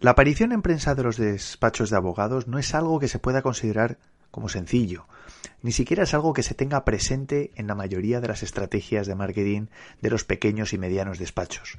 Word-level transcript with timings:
la 0.00 0.10
aparición 0.12 0.52
en 0.52 0.62
prensa 0.62 0.94
de 0.94 1.02
los 1.02 1.16
despachos 1.16 1.90
de 1.90 1.96
abogados 1.96 2.46
no 2.46 2.58
es 2.58 2.74
algo 2.74 3.00
que 3.00 3.08
se 3.08 3.18
pueda 3.18 3.42
considerar 3.42 3.98
como 4.30 4.48
sencillo, 4.48 5.06
ni 5.62 5.72
siquiera 5.72 6.04
es 6.04 6.14
algo 6.14 6.32
que 6.32 6.42
se 6.42 6.54
tenga 6.54 6.84
presente 6.84 7.50
en 7.56 7.66
la 7.66 7.74
mayoría 7.74 8.20
de 8.20 8.28
las 8.28 8.42
estrategias 8.42 9.06
de 9.06 9.14
marketing 9.14 9.66
de 10.00 10.10
los 10.10 10.24
pequeños 10.24 10.72
y 10.72 10.78
medianos 10.78 11.18
despachos. 11.18 11.78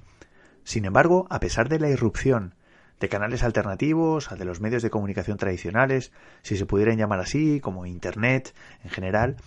Sin 0.64 0.86
embargo, 0.86 1.26
a 1.30 1.40
pesar 1.40 1.70
de 1.70 1.80
la 1.80 1.90
irrupción 1.90 2.56
de 3.00 3.10
canales 3.10 3.44
alternativos 3.44 4.32
a 4.32 4.36
de 4.36 4.46
los 4.46 4.62
medios 4.62 4.84
de 4.84 4.90
comunicación 4.90 5.38
tradicionales, 5.38 6.12
si 6.42 6.58
se 6.58 6.66
pudieran 6.66 6.98
llamar 6.98 7.20
así, 7.20 7.60
como 7.60 7.86
Internet 7.86 8.54
en 8.84 8.90
general, 8.90 9.38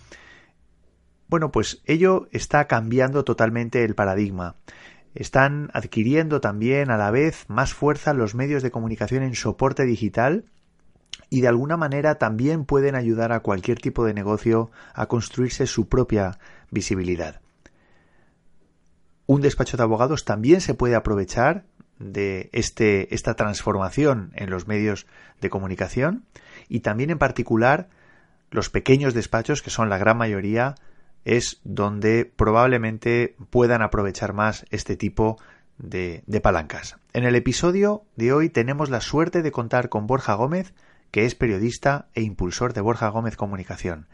bueno, 1.27 1.51
pues 1.51 1.81
ello 1.85 2.27
está 2.31 2.67
cambiando 2.67 3.23
totalmente 3.23 3.83
el 3.83 3.95
paradigma 3.95 4.55
están 5.15 5.69
adquiriendo 5.73 6.41
también 6.41 6.91
a 6.91 6.97
la 6.97 7.11
vez 7.11 7.45
más 7.47 7.73
fuerza 7.73 8.13
los 8.13 8.35
medios 8.35 8.63
de 8.63 8.71
comunicación 8.71 9.23
en 9.23 9.35
soporte 9.35 9.83
digital 9.85 10.45
y 11.29 11.41
de 11.41 11.47
alguna 11.47 11.77
manera 11.77 12.15
también 12.15 12.65
pueden 12.65 12.95
ayudar 12.95 13.31
a 13.31 13.41
cualquier 13.41 13.79
tipo 13.79 14.05
de 14.05 14.13
negocio 14.13 14.71
a 14.93 15.07
construirse 15.07 15.67
su 15.67 15.87
propia 15.87 16.39
visibilidad. 16.71 17.41
Un 19.25 19.41
despacho 19.41 19.75
de 19.75 19.83
abogados 19.83 20.23
también 20.23 20.61
se 20.61 20.73
puede 20.73 20.95
aprovechar 20.95 21.65
de 21.99 22.49
este, 22.53 23.13
esta 23.13 23.33
transformación 23.33 24.31
en 24.35 24.49
los 24.49 24.67
medios 24.67 25.07
de 25.41 25.49
comunicación 25.49 26.25
y 26.69 26.81
también 26.81 27.09
en 27.09 27.17
particular 27.17 27.89
los 28.51 28.69
pequeños 28.69 29.13
despachos, 29.13 29.61
que 29.61 29.69
son 29.69 29.89
la 29.89 29.97
gran 29.97 30.17
mayoría, 30.17 30.75
es 31.27 31.59
donde 31.65 32.23
probablemente 32.23 33.35
puedan 33.49 33.81
aprovechar 33.81 34.31
más 34.31 34.65
este 34.69 34.95
tipo 34.95 35.37
de, 35.77 36.23
palancas. 36.41 36.95
En 37.11 37.25
el 37.25 37.35
episodio 37.35 38.05
de 38.15 38.31
hoy 38.31 38.47
tenemos 38.47 38.89
la 38.89 39.01
suerte 39.01 39.41
de 39.41 39.51
contar 39.51 39.89
con 39.89 40.07
Borja 40.07 40.35
Gómez, 40.35 40.73
que 41.11 41.25
es 41.25 41.35
periodista 41.35 42.07
e 42.13 42.21
impulsor 42.21 42.71
de 42.71 42.79
Borja 42.79 43.09
Gómez 43.09 43.35
Comunicación. 43.35 44.07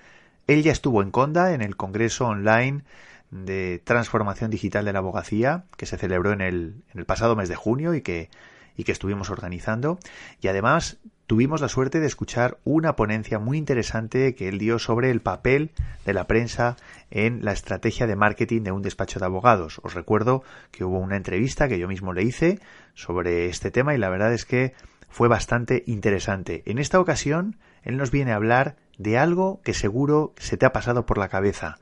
Él 0.48 0.64
ya 0.64 0.72
estuvo 0.72 1.04
en 1.04 1.12
Conda 1.12 1.54
en 1.54 1.62
el 1.62 1.76
Congreso 1.76 2.26
Online 2.26 2.84
de 3.30 3.80
Transformación 3.84 4.50
Digital 4.50 4.84
de 4.84 4.94
la 4.94 5.00
Abogacía, 5.00 5.66
que 5.78 5.86
se 5.86 6.00
celebró 6.00 6.32
en 6.34 6.42
el, 6.42 6.84
en 6.92 7.00
el 7.00 7.06
pasado 7.06 7.36
mes 7.36 7.48
de 7.48 7.56
junio 7.56 7.94
y 7.94 8.02
que, 8.02 8.32
y 8.76 8.86
que 8.86 8.92
estuvimos 8.92 9.30
organizando. 9.30 10.00
Y 10.42 10.48
además 10.48 10.98
tuvimos 11.34 11.62
la 11.62 11.68
suerte 11.68 12.00
de 12.00 12.06
escuchar 12.06 12.60
una 12.64 12.96
ponencia 12.96 13.40
muy 13.40 13.58
interesante 13.58 14.36
que 14.36 14.50
él 14.50 14.60
dio 14.60 14.78
sobre 14.78 15.10
el 15.10 15.20
papel 15.20 15.72
de 16.06 16.14
la 16.14 16.28
prensa 16.28 16.78
en 17.10 17.44
la 17.44 17.54
estrategia 17.54 18.06
de 18.06 18.16
marketing 18.16 18.62
de 18.62 18.72
un 18.72 18.84
despacho 18.84 19.18
de 19.18 19.26
abogados. 19.26 19.82
Os 19.82 19.96
recuerdo 19.96 20.44
que 20.70 20.84
hubo 20.84 21.00
una 21.00 21.18
entrevista 21.18 21.68
que 21.68 21.80
yo 21.80 21.88
mismo 21.88 22.14
le 22.14 22.22
hice 22.22 22.60
sobre 22.94 23.48
este 23.48 23.72
tema 23.72 23.96
y 23.96 23.98
la 23.98 24.10
verdad 24.10 24.32
es 24.32 24.46
que 24.46 24.76
fue 25.10 25.28
bastante 25.28 25.84
interesante. 25.88 26.62
En 26.68 26.78
esta 26.78 27.00
ocasión, 27.00 27.58
él 27.82 27.98
nos 27.98 28.12
viene 28.12 28.32
a 28.32 28.36
hablar 28.36 28.76
de 29.00 29.18
algo 29.18 29.60
que 29.64 29.74
seguro 29.74 30.36
se 30.38 30.58
te 30.58 30.68
ha 30.68 30.72
pasado 30.72 31.08
por 31.08 31.18
la 31.18 31.30
cabeza 31.30 31.80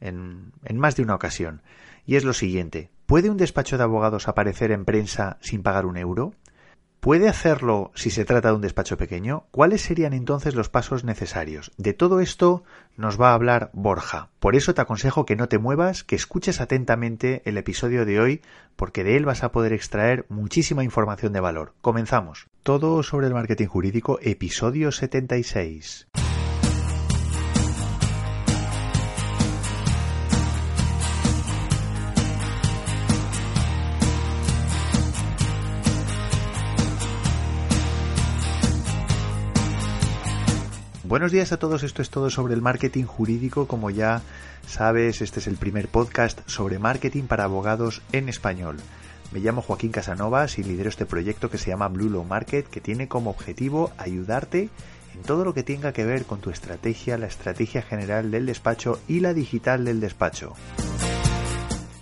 en, 0.00 0.50
en 0.64 0.76
más 0.76 0.96
de 0.96 1.04
una 1.04 1.14
ocasión. 1.14 1.62
Y 2.04 2.16
es 2.16 2.24
lo 2.24 2.32
siguiente. 2.32 2.90
¿Puede 3.06 3.30
un 3.30 3.36
despacho 3.36 3.78
de 3.78 3.84
abogados 3.84 4.26
aparecer 4.26 4.72
en 4.72 4.84
prensa 4.84 5.38
sin 5.40 5.62
pagar 5.62 5.86
un 5.86 5.98
euro? 5.98 6.32
¿Puede 7.08 7.26
hacerlo 7.26 7.90
si 7.94 8.10
se 8.10 8.26
trata 8.26 8.48
de 8.48 8.56
un 8.56 8.60
despacho 8.60 8.98
pequeño? 8.98 9.46
¿Cuáles 9.50 9.80
serían 9.80 10.12
entonces 10.12 10.54
los 10.54 10.68
pasos 10.68 11.04
necesarios? 11.04 11.72
De 11.78 11.94
todo 11.94 12.20
esto 12.20 12.64
nos 12.98 13.18
va 13.18 13.30
a 13.30 13.32
hablar 13.32 13.70
Borja. 13.72 14.28
Por 14.40 14.54
eso 14.54 14.74
te 14.74 14.82
aconsejo 14.82 15.24
que 15.24 15.34
no 15.34 15.48
te 15.48 15.56
muevas, 15.56 16.04
que 16.04 16.16
escuches 16.16 16.60
atentamente 16.60 17.40
el 17.46 17.56
episodio 17.56 18.04
de 18.04 18.20
hoy, 18.20 18.42
porque 18.76 19.04
de 19.04 19.16
él 19.16 19.24
vas 19.24 19.42
a 19.42 19.52
poder 19.52 19.72
extraer 19.72 20.26
muchísima 20.28 20.84
información 20.84 21.32
de 21.32 21.40
valor. 21.40 21.72
Comenzamos. 21.80 22.48
Todo 22.62 23.02
sobre 23.02 23.28
el 23.28 23.32
marketing 23.32 23.68
jurídico, 23.68 24.18
episodio 24.20 24.92
76. 24.92 26.08
Buenos 41.08 41.32
días 41.32 41.50
a 41.52 41.56
todos, 41.56 41.84
esto 41.84 42.02
es 42.02 42.10
todo 42.10 42.28
sobre 42.28 42.52
el 42.52 42.60
marketing 42.60 43.04
jurídico. 43.04 43.66
Como 43.66 43.88
ya 43.88 44.20
sabes, 44.66 45.22
este 45.22 45.40
es 45.40 45.46
el 45.46 45.56
primer 45.56 45.88
podcast 45.88 46.46
sobre 46.46 46.78
marketing 46.78 47.22
para 47.22 47.44
abogados 47.44 48.02
en 48.12 48.28
español. 48.28 48.76
Me 49.32 49.40
llamo 49.40 49.62
Joaquín 49.62 49.90
Casanovas 49.90 50.58
y 50.58 50.64
lidero 50.64 50.90
este 50.90 51.06
proyecto 51.06 51.48
que 51.48 51.56
se 51.56 51.70
llama 51.70 51.88
Blue 51.88 52.10
Law 52.10 52.24
Market, 52.24 52.68
que 52.68 52.82
tiene 52.82 53.08
como 53.08 53.30
objetivo 53.30 53.90
ayudarte 53.96 54.68
en 55.14 55.22
todo 55.22 55.46
lo 55.46 55.54
que 55.54 55.62
tenga 55.62 55.94
que 55.94 56.04
ver 56.04 56.26
con 56.26 56.42
tu 56.42 56.50
estrategia, 56.50 57.16
la 57.16 57.26
estrategia 57.26 57.80
general 57.80 58.30
del 58.30 58.44
despacho 58.44 59.00
y 59.08 59.20
la 59.20 59.32
digital 59.32 59.86
del 59.86 60.00
despacho. 60.00 60.52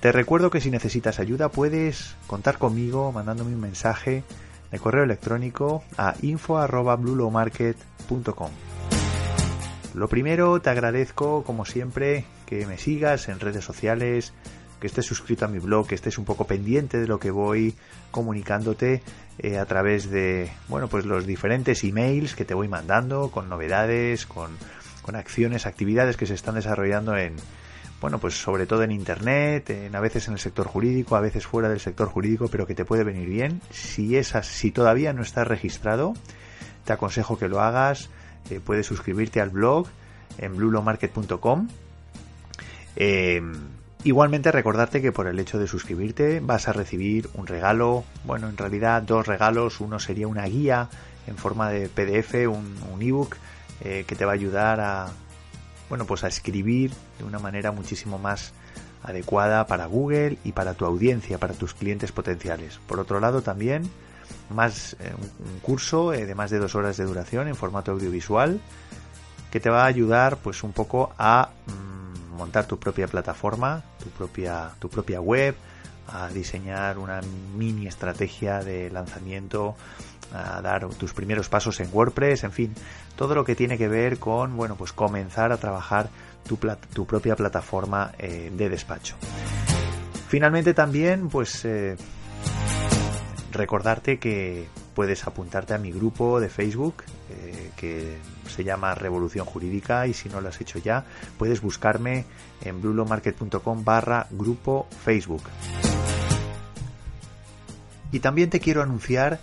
Te 0.00 0.10
recuerdo 0.10 0.50
que 0.50 0.60
si 0.60 0.72
necesitas 0.72 1.20
ayuda 1.20 1.48
puedes 1.48 2.16
contar 2.26 2.58
conmigo 2.58 3.12
mandándome 3.12 3.54
un 3.54 3.60
mensaje 3.60 4.24
de 4.72 4.80
correo 4.80 5.04
electrónico 5.04 5.84
a 5.96 6.16
info@bluelawmarket.com. 6.22 8.50
Lo 9.96 10.08
primero, 10.08 10.60
te 10.60 10.68
agradezco, 10.68 11.42
como 11.42 11.64
siempre, 11.64 12.26
que 12.44 12.66
me 12.66 12.76
sigas 12.76 13.30
en 13.30 13.40
redes 13.40 13.64
sociales, 13.64 14.34
que 14.78 14.88
estés 14.88 15.06
suscrito 15.06 15.46
a 15.46 15.48
mi 15.48 15.58
blog, 15.58 15.86
que 15.86 15.94
estés 15.94 16.18
un 16.18 16.26
poco 16.26 16.46
pendiente 16.46 16.98
de 16.98 17.06
lo 17.06 17.18
que 17.18 17.30
voy 17.30 17.74
comunicándote 18.10 19.00
eh, 19.38 19.56
a 19.56 19.64
través 19.64 20.10
de, 20.10 20.50
bueno, 20.68 20.88
pues 20.88 21.06
los 21.06 21.26
diferentes 21.26 21.82
emails 21.82 22.34
que 22.34 22.44
te 22.44 22.52
voy 22.52 22.68
mandando 22.68 23.30
con 23.30 23.48
novedades, 23.48 24.26
con, 24.26 24.50
con 25.00 25.16
acciones, 25.16 25.64
actividades 25.64 26.18
que 26.18 26.26
se 26.26 26.34
están 26.34 26.56
desarrollando 26.56 27.16
en, 27.16 27.34
bueno, 27.98 28.18
pues 28.18 28.34
sobre 28.34 28.66
todo 28.66 28.82
en 28.82 28.90
internet, 28.90 29.70
en, 29.70 29.96
a 29.96 30.00
veces 30.00 30.28
en 30.28 30.34
el 30.34 30.40
sector 30.40 30.66
jurídico, 30.66 31.16
a 31.16 31.22
veces 31.22 31.46
fuera 31.46 31.70
del 31.70 31.80
sector 31.80 32.08
jurídico, 32.08 32.48
pero 32.48 32.66
que 32.66 32.74
te 32.74 32.84
puede 32.84 33.02
venir 33.02 33.30
bien. 33.30 33.62
Si 33.70 34.18
esas, 34.18 34.46
si 34.46 34.72
todavía 34.72 35.14
no 35.14 35.22
estás 35.22 35.48
registrado, 35.48 36.12
te 36.84 36.92
aconsejo 36.92 37.38
que 37.38 37.48
lo 37.48 37.62
hagas 37.62 38.10
eh, 38.50 38.60
puedes 38.64 38.86
suscribirte 38.86 39.40
al 39.40 39.50
blog 39.50 39.86
en 40.38 40.56
blulomarket.com. 40.56 41.68
Eh, 42.96 43.42
igualmente 44.04 44.52
recordarte 44.52 45.02
que 45.02 45.12
por 45.12 45.26
el 45.26 45.38
hecho 45.38 45.58
de 45.58 45.66
suscribirte 45.66 46.40
vas 46.40 46.68
a 46.68 46.72
recibir 46.72 47.28
un 47.34 47.46
regalo, 47.46 48.04
bueno, 48.24 48.48
en 48.48 48.56
realidad 48.56 49.02
dos 49.02 49.26
regalos. 49.26 49.80
Uno 49.80 49.98
sería 49.98 50.28
una 50.28 50.46
guía 50.46 50.88
en 51.26 51.36
forma 51.36 51.70
de 51.70 51.88
PDF, 51.88 52.48
un, 52.48 52.76
ebook 53.00 53.36
eh, 53.82 54.04
que 54.06 54.14
te 54.14 54.24
va 54.24 54.32
a 54.32 54.34
ayudar 54.34 54.80
a, 54.80 55.08
bueno, 55.88 56.06
pues 56.06 56.24
a 56.24 56.28
escribir 56.28 56.92
de 57.18 57.24
una 57.24 57.38
manera 57.38 57.72
muchísimo 57.72 58.18
más 58.18 58.52
adecuada 59.02 59.66
para 59.66 59.86
Google 59.86 60.38
y 60.44 60.52
para 60.52 60.74
tu 60.74 60.84
audiencia, 60.84 61.38
para 61.38 61.54
tus 61.54 61.74
clientes 61.74 62.12
potenciales. 62.12 62.80
Por 62.86 63.00
otro 63.00 63.20
lado, 63.20 63.42
también 63.42 63.88
más 64.50 64.96
eh, 65.00 65.12
un 65.38 65.58
curso 65.60 66.12
eh, 66.12 66.26
de 66.26 66.34
más 66.34 66.50
de 66.50 66.58
dos 66.58 66.74
horas 66.74 66.96
de 66.96 67.04
duración 67.04 67.48
en 67.48 67.56
formato 67.56 67.92
audiovisual 67.92 68.60
que 69.50 69.60
te 69.60 69.70
va 69.70 69.84
a 69.84 69.86
ayudar 69.86 70.36
pues 70.38 70.62
un 70.62 70.72
poco 70.72 71.12
a 71.18 71.50
mm, 71.66 72.36
montar 72.36 72.66
tu 72.66 72.78
propia 72.78 73.06
plataforma, 73.08 73.82
tu 74.02 74.10
propia, 74.10 74.70
tu 74.78 74.88
propia 74.88 75.20
web, 75.20 75.54
a 76.08 76.28
diseñar 76.28 76.98
una 76.98 77.20
mini 77.56 77.86
estrategia 77.86 78.60
de 78.62 78.90
lanzamiento, 78.90 79.74
a 80.32 80.60
dar 80.60 80.86
tus 80.90 81.12
primeros 81.12 81.48
pasos 81.48 81.80
en 81.80 81.88
WordPress, 81.92 82.44
en 82.44 82.52
fin, 82.52 82.74
todo 83.16 83.34
lo 83.34 83.44
que 83.44 83.54
tiene 83.54 83.78
que 83.78 83.88
ver 83.88 84.18
con, 84.18 84.56
bueno, 84.56 84.76
pues 84.76 84.92
comenzar 84.92 85.52
a 85.52 85.56
trabajar 85.56 86.08
tu, 86.46 86.58
tu 86.92 87.06
propia 87.06 87.34
plataforma 87.34 88.12
eh, 88.18 88.52
de 88.54 88.68
despacho. 88.68 89.16
Finalmente 90.28 90.74
también, 90.74 91.28
pues 91.28 91.64
recordarte 93.56 94.18
que 94.18 94.66
puedes 94.94 95.26
apuntarte 95.26 95.74
a 95.74 95.78
mi 95.78 95.92
grupo 95.92 96.40
de 96.40 96.48
Facebook 96.48 97.02
eh, 97.30 97.70
que 97.76 98.16
se 98.48 98.64
llama 98.64 98.94
Revolución 98.94 99.44
Jurídica 99.46 100.06
y 100.06 100.14
si 100.14 100.28
no 100.28 100.40
lo 100.40 100.48
has 100.48 100.60
hecho 100.60 100.78
ya 100.78 101.04
puedes 101.38 101.60
buscarme 101.60 102.24
en 102.62 102.80
blulomarket.com 102.80 103.84
barra 103.84 104.26
grupo 104.30 104.86
Facebook. 105.04 105.42
Y 108.12 108.20
también 108.20 108.50
te 108.50 108.60
quiero 108.60 108.82
anunciar 108.82 109.40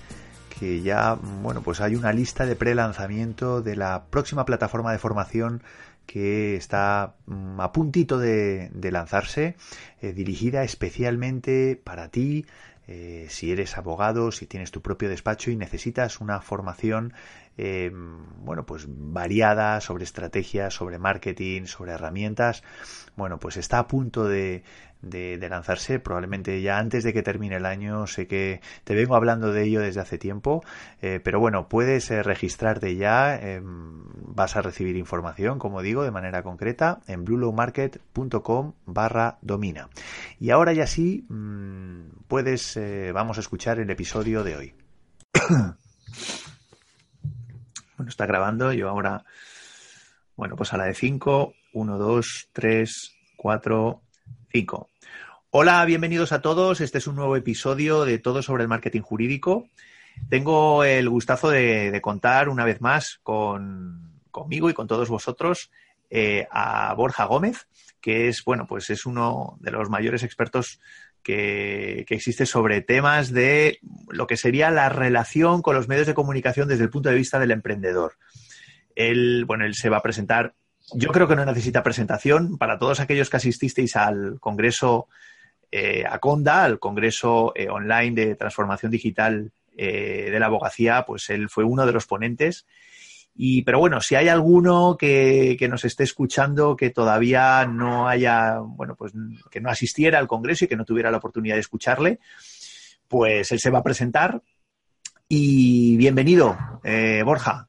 que 0.57 0.81
ya, 0.81 1.15
bueno, 1.41 1.61
pues 1.61 1.81
hay 1.81 1.95
una 1.95 2.13
lista 2.13 2.45
de 2.45 2.55
pre-lanzamiento 2.55 3.61
de 3.61 3.75
la 3.75 4.05
próxima 4.09 4.45
plataforma 4.45 4.91
de 4.91 4.99
formación 4.99 5.61
que 6.05 6.55
está 6.55 7.15
mm, 7.25 7.59
a 7.59 7.71
puntito 7.71 8.17
de, 8.17 8.69
lanzarse, 8.91 9.55
eh, 10.01 10.13
dirigida 10.13 10.63
especialmente 10.63 11.79
para 11.81 12.09
ti, 12.09 12.45
eh, 12.87 13.27
si 13.29 13.51
eres 13.51 13.77
abogado, 13.77 14.31
si 14.31 14.45
tienes 14.45 14.71
tu 14.71 14.81
propio 14.81 15.09
despacho 15.09 15.51
y 15.51 15.55
necesitas 15.55 16.19
una 16.19 16.41
formación 16.41 17.13
eh, 17.57 17.91
bueno, 17.93 18.65
pues 18.65 18.85
variada 18.87 19.79
sobre 19.81 20.03
estrategias, 20.03 20.73
sobre 20.73 20.97
marketing, 20.97 21.65
sobre 21.65 21.91
herramientas. 21.91 22.63
Bueno, 23.15 23.39
pues 23.39 23.57
está 23.57 23.79
a 23.79 23.87
punto 23.87 24.27
de, 24.27 24.63
lanzarse, 25.01 25.99
probablemente 25.99 26.61
ya 26.61 26.79
antes 26.79 27.03
de 27.03 27.13
que 27.13 27.21
termine 27.21 27.57
el 27.57 27.65
año. 27.65 28.07
Sé 28.07 28.27
que 28.27 28.61
te 28.83 28.95
vengo 28.95 29.15
hablando 29.15 29.53
de 29.53 29.63
ello 29.63 29.81
desde 29.81 30.01
hace 30.01 30.17
tiempo, 30.17 30.63
eh, 31.01 31.19
pero 31.23 31.39
bueno, 31.39 31.69
puedes 31.69 32.09
eh, 32.09 32.23
registrarte 32.23 32.95
ya, 32.95 33.35
em, 33.35 34.03
vas 34.27 34.55
a 34.55 34.61
recibir 34.61 34.95
información, 34.97 35.59
como 35.59 35.81
digo, 35.81 36.03
de 36.03 36.11
manera 36.11 36.41
concreta 36.41 37.01
en 37.07 37.23
bluelowmarket.com 37.23 38.73
barra 38.85 39.37
domina. 39.41 39.89
Y 40.39 40.49
ahora 40.49 40.73
ya 40.73 40.87
sí, 40.87 41.25
mm, 41.29 42.25
puedes, 42.27 42.79
vamos 43.13 43.37
a 43.37 43.41
escuchar 43.41 43.79
el 43.79 43.89
episodio 43.91 44.43
de 44.43 44.55
hoy. 44.55 44.73
bueno, 47.97 48.09
está 48.09 48.25
grabando, 48.25 48.73
yo 48.73 48.89
ahora, 48.89 49.23
bueno, 50.35 50.55
pues 50.55 50.73
a 50.73 50.77
la 50.77 50.85
de 50.85 50.93
5, 50.93 51.53
1, 51.73 51.97
2, 51.97 52.49
3, 52.51 53.15
4, 53.37 54.01
5. 54.51 54.89
Hola, 55.51 55.85
bienvenidos 55.85 56.31
a 56.31 56.41
todos. 56.41 56.81
Este 56.81 56.97
es 56.97 57.07
un 57.07 57.15
nuevo 57.15 57.35
episodio 57.35 58.05
de 58.05 58.17
Todo 58.17 58.41
sobre 58.41 58.63
el 58.63 58.69
Marketing 58.69 59.01
Jurídico. 59.01 59.67
Tengo 60.29 60.83
el 60.83 61.09
gustazo 61.09 61.49
de, 61.49 61.99
contar 62.01 62.49
una 62.49 62.65
vez 62.65 62.81
más 62.81 63.19
con, 63.21 64.19
conmigo 64.31 64.69
y 64.69 64.73
con 64.73 64.87
todos 64.87 65.09
vosotros 65.09 65.71
eh, 66.09 66.47
a 66.51 66.93
Borja 66.95 67.25
Gómez, 67.25 67.67
que 68.01 68.27
es, 68.27 68.43
bueno, 68.43 68.65
pues 68.67 68.89
es 68.89 69.05
uno 69.05 69.57
de 69.59 69.71
los 69.71 69.89
mayores 69.89 70.23
expertos 70.23 70.79
que, 71.23 72.05
existe 72.09 72.45
sobre 72.45 72.81
temas 72.81 73.31
de 73.31 73.79
lo 74.09 74.27
que 74.27 74.37
sería 74.37 74.69
la 74.69 74.89
relación 74.89 75.61
con 75.61 75.75
los 75.75 75.87
medios 75.87 76.07
de 76.07 76.13
comunicación 76.13 76.67
desde 76.67 76.83
el 76.83 76.89
punto 76.89 77.09
de 77.09 77.15
vista 77.15 77.39
del 77.39 77.51
emprendedor. 77.51 78.13
Él, 78.95 79.45
bueno, 79.45 79.65
él 79.65 79.73
se 79.73 79.89
va 79.89 79.97
a 79.97 80.03
presentar. 80.03 80.53
Yo 80.93 81.09
creo 81.09 81.27
que 81.27 81.35
no 81.35 81.45
necesita 81.45 81.81
presentación. 81.81 82.57
Para 82.57 82.77
todos 82.77 82.99
aquellos 82.99 83.29
que 83.29 83.37
asististeis 83.37 83.95
al 83.95 84.39
Congreso 84.39 85.07
eh, 85.71 86.03
Aconda, 86.07 86.65
al 86.65 86.77
Congreso 86.77 87.51
eh, 87.55 87.69
Online 87.69 88.13
de 88.13 88.35
Transformación 88.35 88.91
Digital 88.91 89.51
eh, 89.75 90.29
de 90.29 90.39
la 90.39 90.45
Abogacía, 90.45 91.03
pues 91.03 91.29
él 91.31 91.49
fue 91.49 91.63
uno 91.63 91.85
de 91.87 91.93
los 91.93 92.05
ponentes. 92.05 92.67
Y, 93.35 93.63
pero 93.63 93.79
bueno, 93.79 93.99
si 93.99 94.15
hay 94.15 94.27
alguno 94.27 94.95
que, 94.97 95.57
nos 95.69 95.85
esté 95.85 96.03
escuchando 96.03 96.75
que 96.75 96.91
todavía 96.91 97.65
no 97.65 98.07
haya, 98.07 98.59
bueno, 98.59 98.95
pues 98.95 99.13
que 99.49 99.59
no 99.59 99.69
asistiera 99.69 100.19
al 100.19 100.27
Congreso 100.27 100.65
y 100.65 100.67
que 100.67 100.75
no 100.75 100.85
tuviera 100.85 101.09
la 101.09 101.17
oportunidad 101.17 101.55
de 101.55 101.61
escucharle, 101.61 102.19
pues 103.07 103.51
él 103.51 103.59
se 103.59 103.69
va 103.69 103.79
a 103.79 103.83
presentar. 103.83 104.41
Y 105.27 105.97
bienvenido, 105.97 106.55
Borja. 107.25 107.67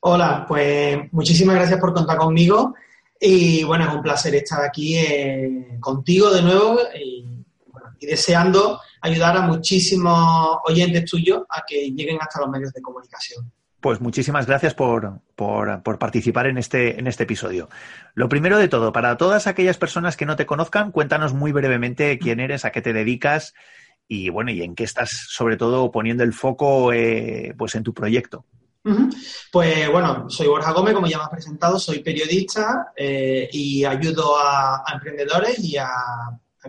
Hola, 0.00 0.44
pues 0.46 0.98
muchísimas 1.12 1.56
gracias 1.56 1.78
por 1.78 1.94
contar 1.94 2.16
conmigo. 2.16 2.74
Y 3.20 3.64
bueno, 3.64 3.88
es 3.88 3.94
un 3.94 4.02
placer 4.02 4.34
estar 4.34 4.62
aquí 4.62 4.98
contigo 5.80 6.32
de 6.32 6.42
nuevo 6.42 6.78
y 6.94 8.06
deseando 8.06 8.80
ayudar 9.00 9.36
a 9.36 9.42
muchísimos 9.42 10.58
oyentes 10.64 11.04
tuyos 11.04 11.42
a 11.48 11.62
que 11.66 11.90
lleguen 11.90 12.18
hasta 12.20 12.40
los 12.40 12.50
medios 12.50 12.72
de 12.72 12.82
comunicación. 12.82 13.50
Pues 13.80 14.00
muchísimas 14.00 14.46
gracias 14.46 14.74
por, 14.74 15.20
participar 15.98 16.46
en 16.46 16.58
este, 16.58 16.98
en 16.98 17.06
este 17.06 17.24
episodio. 17.24 17.68
Lo 18.14 18.28
primero 18.28 18.58
de 18.58 18.68
todo, 18.68 18.92
para 18.92 19.16
todas 19.16 19.46
aquellas 19.46 19.78
personas 19.78 20.16
que 20.16 20.26
no 20.26 20.36
te 20.36 20.46
conozcan, 20.46 20.92
cuéntanos 20.92 21.34
muy 21.34 21.52
brevemente 21.52 22.18
quién 22.18 22.40
eres, 22.40 22.64
a 22.64 22.72
qué 22.72 22.82
te 22.82 22.92
dedicas 22.92 23.54
y 24.08 24.30
bueno, 24.30 24.50
y 24.50 24.62
en 24.62 24.74
qué 24.74 24.84
estás 24.84 25.10
sobre 25.28 25.56
todo 25.56 25.90
poniendo 25.90 26.24
el 26.24 26.32
foco 26.32 26.92
eh, 26.92 27.54
pues 27.56 27.74
en 27.74 27.82
tu 27.82 27.92
proyecto. 27.92 28.44
Pues 29.50 29.90
bueno, 29.90 30.30
soy 30.30 30.46
Borja 30.46 30.72
Gómez, 30.72 30.94
como 30.94 31.08
ya 31.08 31.18
me 31.18 31.24
has 31.24 31.30
presentado, 31.30 31.78
soy 31.78 32.04
periodista 32.04 32.92
eh, 32.96 33.48
y 33.52 33.84
ayudo 33.84 34.38
a 34.38 34.84
emprendedores 34.92 35.58
y 35.58 35.76
a 35.76 35.88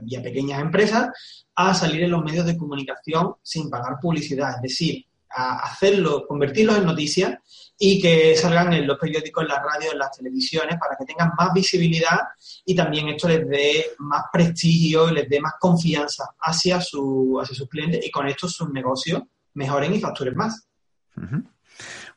y 0.05 0.15
a 0.15 0.21
pequeñas 0.21 0.61
empresas 0.61 1.09
a 1.55 1.73
salir 1.73 2.03
en 2.03 2.11
los 2.11 2.23
medios 2.23 2.45
de 2.45 2.57
comunicación 2.57 3.35
sin 3.41 3.69
pagar 3.69 3.97
publicidad, 4.01 4.55
es 4.57 4.61
decir, 4.61 5.05
a 5.29 5.59
hacerlo, 5.59 6.25
convertirlos 6.27 6.77
en 6.77 6.85
noticias 6.85 7.35
y 7.77 8.01
que 8.01 8.35
salgan 8.35 8.73
en 8.73 8.87
los 8.87 8.97
periódicos, 8.97 9.43
en 9.43 9.49
las 9.49 9.63
radios, 9.63 9.93
en 9.93 9.99
las 9.99 10.11
televisiones, 10.11 10.77
para 10.79 10.95
que 10.97 11.05
tengan 11.05 11.31
más 11.37 11.53
visibilidad 11.53 12.19
y 12.65 12.75
también 12.75 13.09
esto 13.09 13.27
les 13.27 13.47
dé 13.47 13.85
más 13.99 14.23
prestigio 14.31 15.11
les 15.11 15.29
dé 15.29 15.39
más 15.39 15.53
confianza 15.59 16.25
hacia, 16.39 16.81
su, 16.81 17.39
hacia 17.41 17.55
sus 17.55 17.69
clientes 17.69 18.05
y 18.05 18.11
con 18.11 18.27
esto 18.27 18.47
sus 18.47 18.69
negocios 18.69 19.21
mejoren 19.53 19.93
y 19.93 19.99
facturen 19.99 20.35
más. 20.35 20.67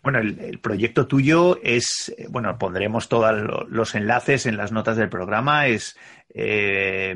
Bueno, 0.02 0.18
el, 0.18 0.58
proyecto 0.60 1.06
tuyo 1.06 1.58
es, 1.62 2.14
eh, 2.16 2.26
bueno, 2.30 2.56
pondremos 2.58 3.08
todos 3.08 3.68
los 3.68 3.94
enlaces 3.94 4.46
en 4.46 4.56
las 4.56 4.72
notas 4.72 4.96
del 4.96 5.10
programa. 5.10 5.66
Es, 5.66 5.94
eh, 6.30 7.14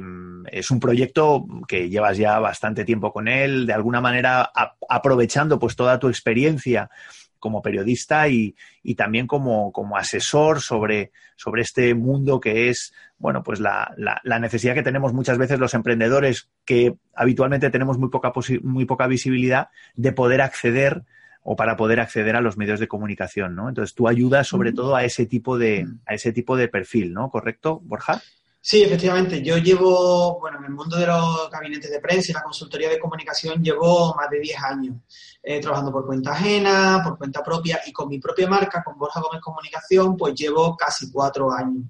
es 0.50 0.70
un 0.70 0.80
proyecto 0.80 1.46
que 1.66 1.88
llevas 1.88 2.18
ya 2.18 2.38
bastante 2.40 2.84
tiempo 2.84 3.10
con 3.10 3.26
él, 3.26 3.66
de 3.66 3.72
alguna 3.72 4.02
manera 4.02 4.50
aprovechando 4.88 5.58
pues 5.58 5.76
toda 5.76 5.98
tu 5.98 6.08
experiencia 6.08 6.90
como 7.38 7.60
periodista 7.60 8.26
y, 8.28 8.54
también 8.96 9.26
como, 9.26 9.70
asesor 9.96 10.62
sobre, 10.62 11.12
sobre, 11.36 11.60
este 11.60 11.94
mundo 11.94 12.40
que 12.40 12.70
es, 12.70 12.94
bueno, 13.18 13.42
pues 13.42 13.60
la, 13.60 13.94
la, 13.96 14.38
necesidad 14.38 14.72
que 14.72 14.82
tenemos 14.82 15.12
muchas 15.12 15.36
veces 15.36 15.58
los 15.58 15.74
emprendedores 15.74 16.48
que 16.64 16.94
habitualmente 17.14 17.68
tenemos 17.68 17.98
muy 17.98 18.08
poca, 18.08 18.32
muy 18.62 18.86
poca 18.86 19.06
visibilidad 19.08 19.68
de 19.94 20.12
poder 20.12 20.40
acceder 20.40 21.04
o 21.44 21.54
para 21.54 21.76
poder 21.76 22.00
acceder 22.00 22.34
a 22.34 22.40
los 22.40 22.56
medios 22.56 22.80
de 22.80 22.88
comunicación, 22.88 23.54
¿no? 23.54 23.68
Entonces 23.68 23.94
tú 23.94 24.08
ayudas 24.08 24.48
sobre 24.48 24.72
todo 24.72 24.96
a 24.96 25.04
ese 25.04 25.26
tipo 25.26 25.56
de, 25.58 25.86
a 26.06 26.14
ese 26.14 26.32
tipo 26.32 26.56
de 26.56 26.68
perfil, 26.68 27.12
¿no? 27.12 27.30
¿Correcto, 27.30 27.80
Borja? 27.84 28.20
Sí, 28.66 28.82
efectivamente. 28.82 29.42
Yo 29.42 29.58
llevo, 29.58 30.40
bueno, 30.40 30.56
en 30.58 30.64
el 30.64 30.70
mundo 30.70 30.96
de 30.96 31.06
los 31.06 31.50
gabinetes 31.50 31.90
de 31.90 32.00
prensa 32.00 32.32
y 32.32 32.34
la 32.34 32.42
consultoría 32.42 32.88
de 32.88 32.98
comunicación 32.98 33.62
llevo 33.62 34.14
más 34.14 34.30
de 34.30 34.40
10 34.40 34.62
años 34.62 34.96
eh, 35.42 35.60
trabajando 35.60 35.92
por 35.92 36.06
cuenta 36.06 36.32
ajena, 36.32 37.02
por 37.04 37.18
cuenta 37.18 37.44
propia 37.44 37.78
y 37.86 37.92
con 37.92 38.08
mi 38.08 38.18
propia 38.18 38.48
marca, 38.48 38.82
con 38.82 38.96
Borja 38.96 39.20
Gómez 39.20 39.42
Comunicación, 39.42 40.16
pues 40.16 40.34
llevo 40.34 40.74
casi 40.78 41.12
cuatro 41.12 41.52
años 41.52 41.84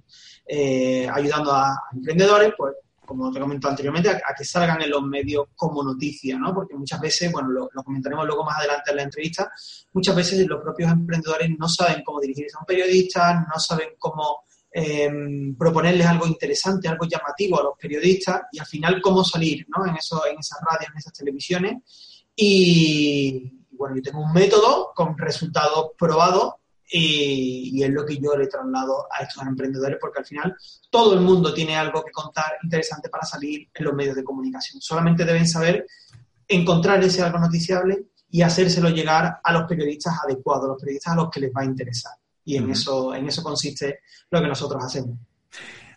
eh, 0.45 1.09
ayudando 1.09 1.52
a, 1.52 1.81
emprendedores, 1.93 2.52
pues 2.59 2.75
como 3.04 3.30
te 3.30 3.40
comentado 3.40 3.73
anteriormente, 3.73 4.11
a, 4.11 4.34
que 4.37 4.44
salgan 4.44 4.80
en 4.82 4.90
los 4.90 5.02
medios 5.02 5.46
como 5.54 5.82
noticia, 5.82 6.38
¿no? 6.38 6.54
Porque 6.54 6.75
muchas 6.75 7.00
veces, 7.00 7.30
bueno, 7.30 7.49
lo, 7.50 7.68
comentaremos 7.82 8.26
luego 8.26 8.44
más 8.44 8.58
adelante 8.58 8.90
en 8.90 8.96
la 8.96 9.02
entrevista, 9.02 9.50
muchas 9.92 10.16
veces 10.16 10.46
los 10.46 10.62
propios 10.62 10.90
emprendedores 10.90 11.50
no 11.58 11.68
saben 11.68 12.02
cómo 12.04 12.20
dirigirse 12.20 12.56
a 12.56 12.61
un 12.61 12.66
periodista, 12.66 13.34
no 13.34 13.58
saben 13.58 13.90
cómo 13.99 14.44
em, 14.73 15.54
proponerles 15.56 16.06
algo 16.06 16.26
interesante, 16.26 16.88
algo 16.88 17.06
llamativo 17.06 17.61
a 17.61 17.64
los 17.64 17.75
periodistas 17.78 18.42
y 18.52 18.58
al 18.58 18.66
final 18.66 19.00
cómo 19.00 19.25
salir, 19.25 19.66
¿no? 19.68 19.87
En, 19.87 19.96
eso, 19.96 20.23
en 20.26 20.38
esas 20.38 20.61
radios, 20.61 20.90
en 20.90 20.99
esas 20.99 21.12
televisiones. 21.12 22.25
Y, 22.37 23.66
bueno, 23.73 23.96
yo 23.96 24.02
tengo 24.02 24.20
un 24.20 24.32
método 24.32 24.92
con 24.94 25.16
resultados 25.16 25.90
probados 25.99 26.54
y, 26.91 27.83
es 27.83 27.91
lo 27.91 28.05
que 28.05 28.19
yo 28.19 28.37
le 28.37 28.47
traslado 28.47 29.07
a 29.11 29.23
estos 29.23 29.43
emprendedores 29.43 29.99
porque 30.00 30.21
al 30.21 30.26
final 30.26 30.57
todo 30.91 31.14
el 31.14 31.21
mundo 31.21 31.53
tiene 31.53 31.76
algo 31.76 32.05
que 32.05 32.12
contar 32.12 32.59
interesante 32.62 33.09
para 33.09 33.25
salir 33.25 33.69
en 33.73 33.85
los 33.85 33.95
medios 33.95 34.17
de 34.17 34.25
comunicación. 34.25 34.81
Solamente 34.81 35.25
deben 35.25 35.47
saber 35.47 35.87
encontrar 36.47 37.03
ese 37.03 37.23
algo 37.23 37.38
noticiable 37.38 38.05
y 38.31 38.43
hacérselo 38.43 38.91
llegar 38.91 39.41
a 39.43 39.53
los 39.53 39.64
periodistas 39.64 40.14
adecuados, 40.25 40.64
a 40.64 40.69
los 40.69 40.81
periodistas 40.81 41.12
a 41.12 41.17
los 41.17 41.31
que 41.31 41.41
les 41.41 41.53
va 41.53 41.62
a 41.62 41.64
interesar. 41.64 42.12
Y 42.45 42.57
en, 42.57 42.71
eso, 42.71 43.14
en 43.14 43.26
eso 43.26 43.43
consiste 43.43 44.00
lo 44.31 44.43
que 44.43 44.49
nosotros 44.49 44.85
hacemos. 44.85 45.17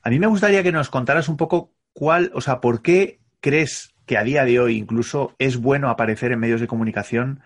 A 0.01 0.09
mí 0.09 0.19
me 0.19 0.27
gustaría 0.27 0.63
que 0.63 0.71
nos 0.71 0.89
contaras 0.89 1.27
un 1.27 1.35
poco 1.35 1.73
cuál, 1.91 2.31
o 2.33 2.41
sea, 2.41 2.61
por 2.61 2.81
qué 2.81 3.19
crees 3.41 3.93
que 4.05 4.17
a 4.17 4.23
día 4.23 4.45
de 4.45 4.59
hoy 4.59 4.77
incluso 4.77 5.35
es 5.37 5.57
bueno 5.57 5.89
aparecer 5.89 6.31
en 6.31 6.39
medios 6.39 6.61
de 6.61 6.67
comunicación 6.67 7.41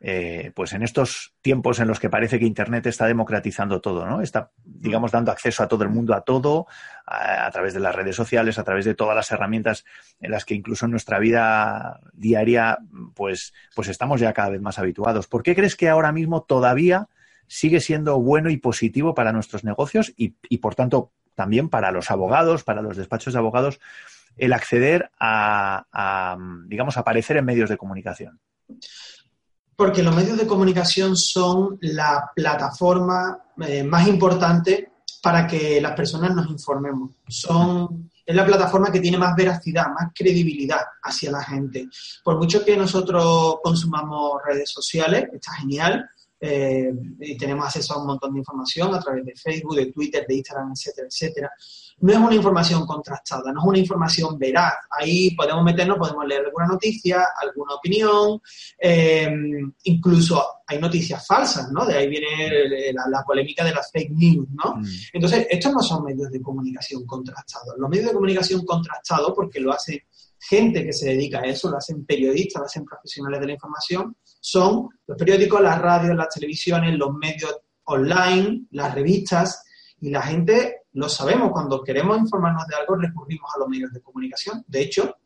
eh, 0.00 0.52
pues 0.54 0.72
en 0.74 0.82
estos 0.82 1.34
tiempos 1.42 1.80
en 1.80 1.88
los 1.88 1.98
que 1.98 2.08
parece 2.08 2.38
que 2.38 2.44
Internet 2.44 2.86
está 2.86 3.06
democratizando 3.06 3.80
todo, 3.80 4.06
¿no? 4.06 4.20
Está, 4.20 4.52
digamos, 4.64 5.10
dando 5.10 5.32
acceso 5.32 5.64
a 5.64 5.68
todo 5.68 5.82
el 5.82 5.90
mundo 5.90 6.14
a 6.14 6.20
todo, 6.20 6.68
a, 7.04 7.50
través 7.50 7.74
de 7.74 7.80
las 7.80 7.94
redes 7.94 8.14
sociales, 8.14 8.60
a 8.60 8.64
través 8.64 8.84
de 8.84 8.94
todas 8.94 9.16
las 9.16 9.30
herramientas 9.32 9.84
en 10.20 10.30
las 10.30 10.44
que 10.44 10.54
incluso 10.54 10.84
en 10.84 10.92
nuestra 10.92 11.18
vida 11.18 12.00
diaria, 12.12 12.78
pues, 13.14 13.52
pues 13.74 13.88
estamos 13.88 14.20
ya 14.20 14.32
cada 14.32 14.50
vez 14.50 14.60
más 14.60 14.78
habituados. 14.78 15.26
¿Por 15.26 15.42
qué 15.42 15.56
crees 15.56 15.74
que 15.74 15.88
ahora 15.88 16.12
mismo 16.12 16.42
todavía 16.42 17.08
sigue 17.48 17.80
siendo 17.80 18.20
bueno 18.20 18.50
y 18.50 18.56
positivo 18.56 19.14
para 19.14 19.32
nuestros 19.32 19.64
negocios 19.64 20.12
y, 20.16 20.58
por 20.58 20.76
tanto, 20.76 21.12
también 21.34 21.68
para 21.68 21.90
los 21.90 22.10
abogados, 22.12 22.62
para 22.62 22.82
los 22.82 22.96
despachos 22.96 23.32
de 23.32 23.40
abogados, 23.40 23.80
el 24.36 24.52
acceder 24.52 25.10
a, 25.18 25.86
a 25.90 26.36
digamos, 26.66 26.96
aparecer 26.96 27.36
en 27.36 27.46
medios 27.46 27.68
de 27.68 27.76
comunicación? 27.76 28.38
Porque 29.78 30.02
los 30.02 30.12
medios 30.12 30.36
de 30.36 30.48
comunicación 30.48 31.16
son 31.16 31.78
la 31.82 32.32
plataforma 32.34 33.44
eh, 33.60 33.84
más 33.84 34.08
importante 34.08 34.90
para 35.22 35.46
que 35.46 35.80
las 35.80 35.92
personas 35.92 36.34
nos 36.34 36.48
informemos. 36.48 37.10
Son, 37.28 38.10
es 38.26 38.34
la 38.34 38.44
plataforma 38.44 38.90
que 38.90 38.98
tiene 38.98 39.18
más 39.18 39.36
veracidad, 39.36 39.86
más 39.86 40.10
credibilidad 40.12 40.80
hacia 41.00 41.30
la 41.30 41.44
gente. 41.44 41.88
Por 42.24 42.38
mucho 42.38 42.64
que 42.64 42.76
nosotros 42.76 43.58
consumamos 43.62 44.40
redes 44.44 44.68
sociales, 44.68 45.28
está 45.32 45.52
genial, 45.52 46.10
eh, 46.40 46.92
y 47.20 47.36
tenemos 47.36 47.66
acceso 47.66 47.94
a 47.94 48.00
un 48.00 48.08
montón 48.08 48.32
de 48.32 48.40
información 48.40 48.92
a 48.92 48.98
través 48.98 49.24
de 49.24 49.36
Facebook, 49.36 49.76
de 49.76 49.92
Twitter, 49.92 50.26
de 50.26 50.34
Instagram, 50.34 50.72
etcétera, 50.72 51.06
etcétera. 51.06 51.52
No 52.00 52.12
es 52.12 52.18
una 52.18 52.34
información 52.34 52.86
contrastada, 52.86 53.52
no 53.52 53.60
es 53.60 53.66
una 53.66 53.78
información 53.78 54.38
veraz. 54.38 54.74
Ahí 54.98 55.34
podemos 55.34 55.64
meternos, 55.64 55.98
podemos 55.98 56.26
leer 56.26 56.44
alguna 56.46 56.66
noticia, 56.66 57.26
alguna 57.42 57.74
opinión, 57.74 58.40
eh, 58.78 59.30
incluso 59.84 60.44
hay 60.66 60.78
noticias 60.78 61.26
falsas, 61.26 61.72
¿no? 61.72 61.86
De 61.86 61.96
ahí 61.96 62.08
viene 62.08 62.92
la, 62.92 63.24
polémica 63.26 63.64
de 63.64 63.74
las 63.74 63.90
fake 63.90 64.10
news, 64.10 64.46
¿no? 64.50 64.76
Mm. 64.76 64.84
Entonces, 65.14 65.46
estos 65.50 65.72
no 65.72 65.80
son 65.80 66.04
medios 66.04 66.30
de 66.30 66.42
comunicación 66.42 67.06
contrastados. 67.06 67.74
Los 67.78 67.88
medios 67.88 68.08
de 68.08 68.14
comunicación 68.14 68.64
contrastados, 68.64 69.32
porque 69.34 69.60
lo 69.60 69.72
hace 69.72 70.04
gente 70.38 70.84
que 70.84 70.92
se 70.92 71.08
dedica 71.08 71.40
a 71.40 71.46
eso, 71.46 71.70
lo 71.70 71.78
hacen 71.78 72.04
periodistas, 72.04 72.60
lo 72.60 72.66
hacen 72.66 72.84
profesionales 72.84 73.40
de 73.40 73.46
la 73.46 73.52
información, 73.54 74.16
son 74.40 74.88
los 75.06 75.16
periódicos, 75.16 75.60
las 75.60 75.80
radios, 75.80 76.16
las 76.16 76.28
televisiones, 76.28 76.96
los 76.96 77.14
medios 77.14 77.56
online, 77.84 78.66
las 78.70 78.94
revistas, 78.94 79.64
y 80.00 80.10
la 80.10 80.22
gente 80.22 80.82
lo 80.92 81.08
sabemos, 81.08 81.52
cuando 81.52 81.82
queremos 81.82 82.18
informarnos 82.18 82.66
de 82.66 82.76
algo 82.76 82.96
recurrimos 82.96 83.50
a 83.54 83.58
los 83.58 83.68
medios 83.68 83.92
de 83.92 84.00
comunicación. 84.00 84.64
De 84.66 84.80
hecho, 84.80 85.16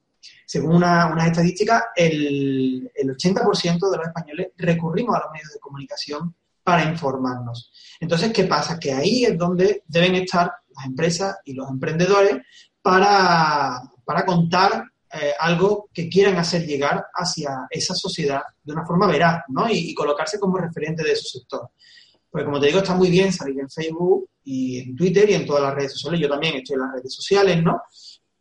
según 0.46 0.76
unas 0.76 1.26
estadísticas, 1.26 1.84
el, 1.96 2.90
el 2.94 3.16
80% 3.16 3.90
de 3.90 3.96
los 3.96 4.06
españoles 4.06 4.48
recurrimos 4.56 5.16
a 5.16 5.20
los 5.20 5.32
medios 5.32 5.52
de 5.52 5.60
comunicación 5.60 6.34
para 6.62 6.84
informarnos. 6.84 7.72
Entonces, 8.00 8.32
¿qué 8.32 8.44
pasa? 8.44 8.78
Que 8.78 8.92
ahí 8.92 9.24
es 9.24 9.36
donde 9.36 9.82
deben 9.86 10.14
estar 10.14 10.52
las 10.74 10.86
empresas 10.86 11.38
y 11.44 11.54
los 11.54 11.68
emprendedores 11.68 12.36
para, 12.80 13.82
para 14.04 14.24
contar 14.24 14.84
eh, 15.12 15.32
algo 15.38 15.90
que 15.92 16.08
quieran 16.08 16.36
hacer 16.38 16.64
llegar 16.64 17.06
hacia 17.14 17.66
esa 17.70 17.94
sociedad 17.94 18.42
de 18.62 18.72
una 18.72 18.86
forma 18.86 19.06
veraz, 19.06 19.42
¿no? 19.48 19.68
Y, 19.68 19.92
colocarse 19.94 20.38
como 20.38 20.56
referente 20.56 21.02
de 21.02 21.16
su 21.16 21.38
sector. 21.38 21.70
Porque 22.30 22.46
como 22.46 22.58
te 22.58 22.68
digo, 22.68 22.78
está 22.78 22.94
muy 22.94 23.10
bien 23.10 23.32
salir 23.32 23.60
en 23.60 23.68
Facebook 23.68 24.30
y 24.44 24.80
en 24.80 24.96
Twitter 24.96 25.28
y 25.30 25.34
en 25.34 25.46
todas 25.46 25.62
las 25.62 25.74
redes 25.74 25.92
sociales. 25.92 26.20
Yo 26.20 26.28
también 26.28 26.56
estoy 26.56 26.74
en 26.74 26.80
las 26.80 26.92
redes 26.92 27.14
sociales, 27.14 27.62
¿no? 27.62 27.82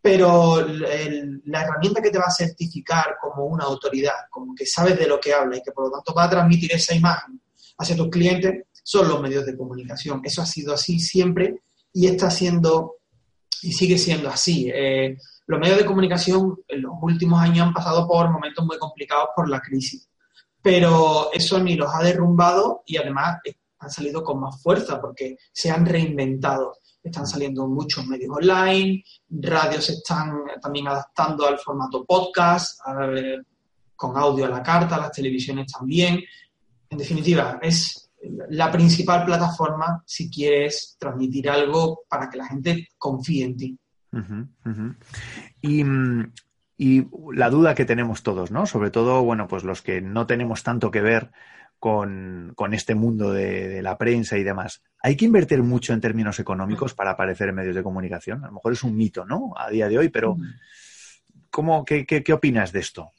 Pero 0.01 0.65
la 0.65 1.61
herramienta 1.61 2.01
que 2.01 2.09
te 2.09 2.17
va 2.17 2.25
a 2.25 2.31
certificar 2.31 3.17
como 3.21 3.45
una 3.45 3.65
autoridad, 3.65 4.15
como 4.31 4.55
que 4.55 4.65
sabes 4.65 4.97
de 4.97 5.07
lo 5.07 5.19
que 5.19 5.33
habla 5.33 5.57
y 5.57 5.61
que 5.61 5.71
por 5.71 5.85
lo 5.85 5.91
tanto 5.91 6.13
va 6.13 6.23
a 6.23 6.29
transmitir 6.29 6.73
esa 6.73 6.95
imagen 6.95 7.39
hacia 7.77 7.95
tus 7.95 8.09
clientes, 8.09 8.65
son 8.83 9.07
los 9.07 9.21
medios 9.21 9.45
de 9.45 9.55
comunicación. 9.55 10.21
Eso 10.23 10.41
ha 10.41 10.45
sido 10.45 10.73
así 10.73 10.99
siempre 10.99 11.61
y 11.93 12.07
está 12.07 12.31
siendo 12.31 12.95
y 13.61 13.73
sigue 13.73 13.97
siendo 13.97 14.29
así. 14.29 14.71
Eh, 14.73 15.17
los 15.45 15.59
medios 15.59 15.77
de 15.77 15.85
comunicación 15.85 16.57
en 16.67 16.81
los 16.81 16.93
últimos 17.01 17.39
años 17.39 17.67
han 17.67 17.73
pasado 17.73 18.07
por 18.07 18.29
momentos 18.29 18.65
muy 18.65 18.77
complicados 18.77 19.29
por 19.35 19.49
la 19.49 19.61
crisis, 19.61 20.09
pero 20.61 21.31
eso 21.33 21.59
ni 21.59 21.75
los 21.75 21.93
ha 21.93 22.03
derrumbado 22.03 22.83
y 22.85 22.97
además 22.97 23.39
han 23.81 23.89
salido 23.89 24.23
con 24.23 24.39
más 24.39 24.61
fuerza 24.61 25.01
porque 25.01 25.37
se 25.51 25.71
han 25.71 25.85
reinventado. 25.85 26.77
Están 27.03 27.25
saliendo 27.25 27.67
muchos 27.67 28.05
medios 28.05 28.35
online, 28.35 29.03
radios 29.29 29.89
están 29.89 30.43
también 30.61 30.87
adaptando 30.87 31.47
al 31.47 31.57
formato 31.57 32.05
podcast, 32.05 32.79
con 33.95 34.17
audio 34.17 34.45
a 34.45 34.49
la 34.49 34.61
carta, 34.61 34.99
las 34.99 35.11
televisiones 35.11 35.71
también. 35.71 36.23
En 36.89 36.97
definitiva, 36.97 37.59
es 37.61 38.11
la 38.49 38.71
principal 38.71 39.25
plataforma 39.25 40.03
si 40.05 40.29
quieres 40.29 40.95
transmitir 40.99 41.49
algo 41.49 42.01
para 42.07 42.29
que 42.29 42.37
la 42.37 42.45
gente 42.45 42.87
confíe 42.99 43.45
en 43.45 43.57
ti. 43.57 43.79
Y, 45.61 45.83
la 47.33 47.49
duda 47.51 47.75
que 47.75 47.85
tenemos 47.85 48.23
todos, 48.23 48.49
¿no? 48.49 48.65
Sobre 48.65 48.89
todo, 48.89 49.23
bueno, 49.23 49.47
pues 49.47 49.63
los 49.63 49.83
que 49.83 50.01
no 50.01 50.25
tenemos 50.25 50.63
tanto 50.63 50.89
que 50.89 51.01
ver 51.01 51.31
con, 51.81 52.73
este 52.73 52.93
mundo 52.93 53.33
de, 53.33 53.81
la 53.81 53.97
prensa 53.97 54.37
y 54.37 54.43
demás. 54.43 54.83
¿Hay 55.01 55.15
que 55.15 55.25
invertir 55.25 55.63
mucho 55.63 55.93
en 55.93 55.99
términos 55.99 56.39
económicos 56.39 56.93
para 56.93 57.11
aparecer 57.11 57.49
en 57.49 57.55
medios 57.55 57.75
de 57.75 57.81
comunicación? 57.81 58.43
A 58.43 58.47
lo 58.47 58.53
mejor 58.53 58.73
es 58.73 58.83
un 58.83 58.95
mito, 58.95 59.25
¿no? 59.25 59.53
A 59.57 59.71
día 59.71 59.89
de 59.89 59.97
hoy, 59.97 60.09
pero 60.09 60.37
¿cómo, 61.49 61.83
qué, 61.83 62.05
qué 62.05 62.33
opinas 62.33 62.71
de 62.71 62.81
esto? 62.81 63.11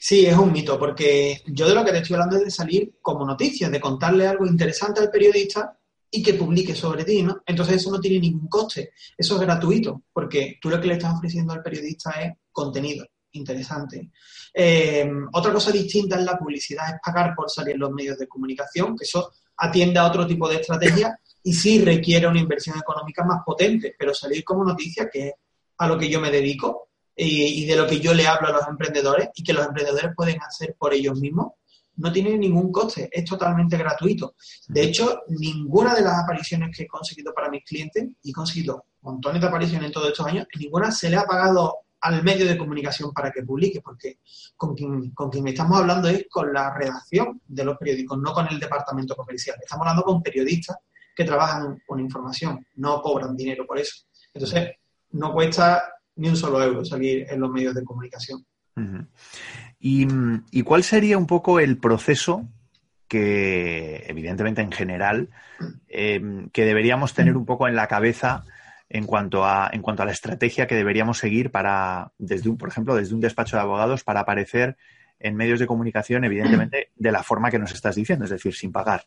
Sí, 0.00 0.24
es 0.24 0.34
un 0.34 0.50
mito, 0.50 0.78
porque 0.78 1.42
yo 1.46 1.68
de 1.68 1.74
lo 1.74 1.84
que 1.84 1.92
te 1.92 1.98
estoy 1.98 2.14
hablando 2.14 2.36
es 2.36 2.44
de 2.44 2.50
salir 2.50 2.94
como 3.02 3.26
noticias, 3.26 3.70
de 3.70 3.80
contarle 3.80 4.26
algo 4.26 4.46
interesante 4.46 5.00
al 5.00 5.10
periodista 5.10 5.78
y 6.10 6.22
que 6.22 6.32
publique 6.32 6.74
sobre 6.74 7.04
ti, 7.04 7.22
¿no? 7.22 7.42
Entonces 7.44 7.76
eso 7.76 7.90
no 7.90 8.00
tiene 8.00 8.18
ningún 8.18 8.48
coste, 8.48 8.92
eso 9.18 9.34
es 9.34 9.40
gratuito, 9.42 10.04
porque 10.10 10.58
tú 10.58 10.70
lo 10.70 10.80
que 10.80 10.86
le 10.88 10.94
estás 10.94 11.14
ofreciendo 11.14 11.52
al 11.52 11.62
periodista 11.62 12.12
es 12.12 12.32
contenido 12.50 13.04
interesante. 13.36 14.10
Eh, 14.52 15.08
otra 15.32 15.52
cosa 15.52 15.70
distinta 15.70 16.16
en 16.16 16.24
la 16.24 16.38
publicidad 16.38 16.88
es 16.88 17.00
pagar 17.04 17.34
por 17.34 17.50
salir 17.50 17.74
en 17.74 17.80
los 17.80 17.92
medios 17.92 18.18
de 18.18 18.26
comunicación, 18.26 18.96
que 18.96 19.04
eso 19.04 19.32
atiende 19.58 19.98
a 19.98 20.06
otro 20.06 20.26
tipo 20.26 20.48
de 20.48 20.56
estrategia 20.56 21.18
y 21.42 21.52
sí 21.52 21.80
requiere 21.82 22.26
una 22.26 22.40
inversión 22.40 22.78
económica 22.78 23.24
más 23.24 23.42
potente, 23.44 23.94
pero 23.98 24.12
salir 24.14 24.42
como 24.44 24.64
noticia, 24.64 25.08
que 25.10 25.28
es 25.28 25.34
a 25.78 25.86
lo 25.86 25.98
que 25.98 26.08
yo 26.08 26.20
me 26.20 26.30
dedico 26.30 26.88
y, 27.14 27.62
y 27.62 27.66
de 27.66 27.76
lo 27.76 27.86
que 27.86 28.00
yo 28.00 28.12
le 28.12 28.26
hablo 28.26 28.48
a 28.48 28.52
los 28.52 28.68
emprendedores 28.68 29.28
y 29.34 29.44
que 29.44 29.52
los 29.52 29.66
emprendedores 29.66 30.12
pueden 30.16 30.40
hacer 30.42 30.74
por 30.78 30.92
ellos 30.92 31.18
mismos, 31.20 31.52
no 31.96 32.12
tiene 32.12 32.36
ningún 32.36 32.70
coste, 32.70 33.08
es 33.10 33.24
totalmente 33.24 33.76
gratuito. 33.76 34.34
De 34.68 34.82
hecho, 34.82 35.22
ninguna 35.28 35.94
de 35.94 36.02
las 36.02 36.22
apariciones 36.22 36.76
que 36.76 36.84
he 36.84 36.86
conseguido 36.86 37.32
para 37.32 37.48
mis 37.48 37.64
clientes, 37.64 38.08
y 38.22 38.30
he 38.30 38.32
conseguido 38.32 38.86
montones 39.02 39.40
de 39.40 39.48
apariciones 39.48 39.86
en 39.86 39.92
todos 39.92 40.08
estos 40.08 40.26
años, 40.26 40.46
ninguna 40.58 40.90
se 40.90 41.08
le 41.08 41.16
ha 41.16 41.24
pagado 41.24 41.85
al 42.06 42.22
medio 42.22 42.46
de 42.46 42.56
comunicación 42.56 43.12
para 43.12 43.32
que 43.32 43.42
publique, 43.42 43.80
porque 43.80 44.20
con 44.56 44.74
quien, 44.74 45.10
con 45.10 45.30
estamos 45.48 45.80
hablando 45.80 46.08
es 46.08 46.26
con 46.30 46.52
la 46.52 46.72
redacción 46.72 47.40
de 47.48 47.64
los 47.64 47.76
periódicos, 47.76 48.18
no 48.18 48.32
con 48.32 48.46
el 48.48 48.60
departamento 48.60 49.16
comercial. 49.16 49.56
Estamos 49.60 49.86
hablando 49.86 50.04
con 50.04 50.22
periodistas 50.22 50.76
que 51.14 51.24
trabajan 51.24 51.82
con 51.84 51.98
información, 51.98 52.64
no 52.76 53.02
cobran 53.02 53.36
dinero 53.36 53.66
por 53.66 53.78
eso. 53.78 54.04
Entonces, 54.32 54.70
no 55.10 55.32
cuesta 55.32 55.82
ni 56.16 56.28
un 56.28 56.36
solo 56.36 56.62
euro 56.62 56.84
salir 56.84 57.26
en 57.28 57.40
los 57.40 57.50
medios 57.50 57.74
de 57.74 57.84
comunicación. 57.84 58.46
¿Y, 59.80 60.62
cuál 60.62 60.84
sería 60.84 61.18
un 61.18 61.26
poco 61.26 61.58
el 61.58 61.78
proceso 61.78 62.46
que, 63.08 64.04
evidentemente 64.06 64.62
en 64.62 64.70
general, 64.70 65.30
em, 65.88 66.50
que 66.50 66.64
deberíamos 66.64 67.14
tener 67.14 67.36
un 67.36 67.46
poco 67.46 67.66
en 67.66 67.74
la 67.74 67.88
cabeza 67.88 68.44
en 68.88 69.04
cuanto 69.04 69.44
a, 69.44 69.70
en 69.72 69.82
cuanto 69.82 70.02
a 70.02 70.06
la 70.06 70.12
estrategia 70.12 70.66
que 70.66 70.74
deberíamos 70.74 71.18
seguir 71.18 71.50
para, 71.50 72.12
desde 72.18 72.48
un, 72.48 72.56
por 72.56 72.68
ejemplo, 72.68 72.94
desde 72.94 73.14
un 73.14 73.20
despacho 73.20 73.56
de 73.56 73.62
abogados 73.62 74.04
para 74.04 74.20
aparecer 74.20 74.76
en 75.18 75.34
medios 75.34 75.58
de 75.58 75.66
comunicación, 75.66 76.24
evidentemente, 76.24 76.90
de 76.94 77.12
la 77.12 77.22
forma 77.22 77.50
que 77.50 77.58
nos 77.58 77.72
estás 77.72 77.96
diciendo, 77.96 78.24
es 78.24 78.30
decir, 78.30 78.54
sin 78.54 78.70
pagar? 78.70 79.06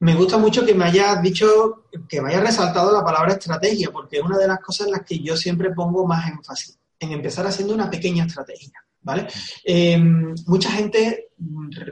Me 0.00 0.14
gusta 0.14 0.36
mucho 0.36 0.66
que 0.66 0.74
me 0.74 0.84
hayas 0.84 1.22
dicho, 1.22 1.86
que 2.08 2.20
me 2.20 2.30
hayas 2.30 2.42
resaltado 2.42 2.92
la 2.92 3.04
palabra 3.04 3.34
estrategia, 3.34 3.90
porque 3.90 4.18
es 4.18 4.22
una 4.22 4.36
de 4.36 4.48
las 4.48 4.58
cosas 4.58 4.88
en 4.88 4.92
las 4.92 5.02
que 5.02 5.20
yo 5.20 5.36
siempre 5.36 5.70
pongo 5.70 6.06
más 6.06 6.28
énfasis, 6.28 6.78
en 6.98 7.12
empezar 7.12 7.46
haciendo 7.46 7.74
una 7.74 7.88
pequeña 7.88 8.24
estrategia. 8.24 8.84
¿vale? 9.04 9.26
Eh, 9.64 9.98
mucha 10.46 10.70
gente, 10.70 11.28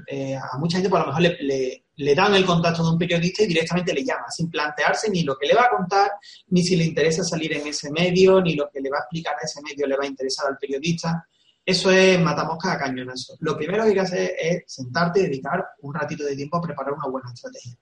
eh, 0.08 0.36
a 0.36 0.58
mucha 0.58 0.78
gente 0.78 0.90
por 0.90 1.00
lo 1.00 1.06
mejor 1.06 1.22
le, 1.22 1.36
le, 1.42 1.84
dan 2.14 2.34
el 2.34 2.44
contacto 2.44 2.82
de 2.82 2.90
un 2.90 2.98
periodista 2.98 3.42
y 3.42 3.46
directamente 3.46 3.94
le 3.94 4.04
llama, 4.04 4.30
sin 4.30 4.50
plantearse 4.50 5.10
ni 5.10 5.22
lo 5.22 5.36
que 5.36 5.46
le 5.46 5.54
va 5.54 5.64
a 5.64 5.76
contar, 5.76 6.10
ni 6.48 6.62
si 6.62 6.76
le 6.76 6.84
interesa 6.84 7.24
salir 7.24 7.52
en 7.54 7.66
ese 7.66 7.90
medio, 7.90 8.40
ni 8.40 8.54
lo 8.54 8.68
que 8.70 8.80
le 8.80 8.90
va 8.90 8.98
a 8.98 9.00
explicar 9.00 9.34
a 9.34 9.44
ese 9.44 9.62
medio 9.62 9.86
le 9.86 9.96
va 9.96 10.04
a 10.04 10.06
interesar 10.06 10.46
al 10.48 10.58
periodista. 10.58 11.26
Eso 11.64 11.90
es 11.92 12.20
matamos 12.20 12.58
cada 12.60 12.78
cañonazo. 12.78 13.36
Lo 13.40 13.56
primero 13.56 13.84
que 13.84 13.90
hay 13.90 13.94
que 13.94 14.00
hacer 14.00 14.32
es 14.38 14.64
sentarte 14.66 15.20
y 15.20 15.22
dedicar 15.24 15.64
un 15.80 15.94
ratito 15.94 16.24
de 16.24 16.34
tiempo 16.34 16.56
a 16.56 16.62
preparar 16.62 16.92
una 16.92 17.06
buena 17.06 17.30
estrategia 17.32 17.76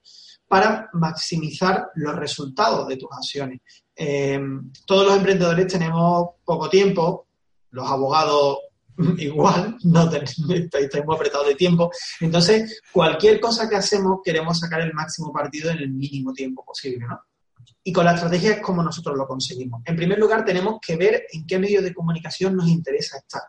para 0.47 0.91
maximizar 0.95 1.91
los 1.95 2.15
resultados 2.17 2.89
de 2.89 2.97
tus 2.97 3.09
acciones. 3.13 3.61
Eh, 3.95 4.41
todos 4.85 5.07
los 5.07 5.17
emprendedores 5.17 5.67
tenemos 5.67 6.31
poco 6.45 6.69
tiempo, 6.69 7.29
los 7.71 7.89
abogados 7.89 8.59
igual, 9.19 9.77
no 9.85 10.11
estamos 10.11 11.15
apretados 11.17 11.49
de 11.49 11.55
tiempo. 11.55 11.91
Entonces, 12.21 12.81
cualquier 12.93 13.41
cosa 13.41 13.69
que 13.69 13.77
hacemos 13.77 14.21
queremos 14.25 14.59
sacar 14.59 14.81
el 14.81 14.93
máximo 14.93 15.33
partido 15.33 15.71
en 15.71 15.79
el 15.79 15.91
mínimo 15.91 16.33
tiempo 16.33 16.65
posible, 16.65 17.07
¿no? 17.07 17.21
Y 17.83 17.93
con 17.93 18.05
la 18.05 18.15
estrategia 18.15 18.53
es 18.53 18.61
como 18.61 18.83
nosotros 18.83 19.17
lo 19.17 19.27
conseguimos. 19.27 19.83
En 19.87 19.97
primer 19.97 20.19
lugar, 20.19 20.45
tenemos 20.45 20.79
que 20.85 20.97
ver 20.97 21.25
en 21.33 21.47
qué 21.47 21.59
medio 21.59 21.81
de 21.81 21.95
comunicación 21.95 22.57
nos 22.57 22.69
interesa 22.69 23.19
estar. 23.19 23.43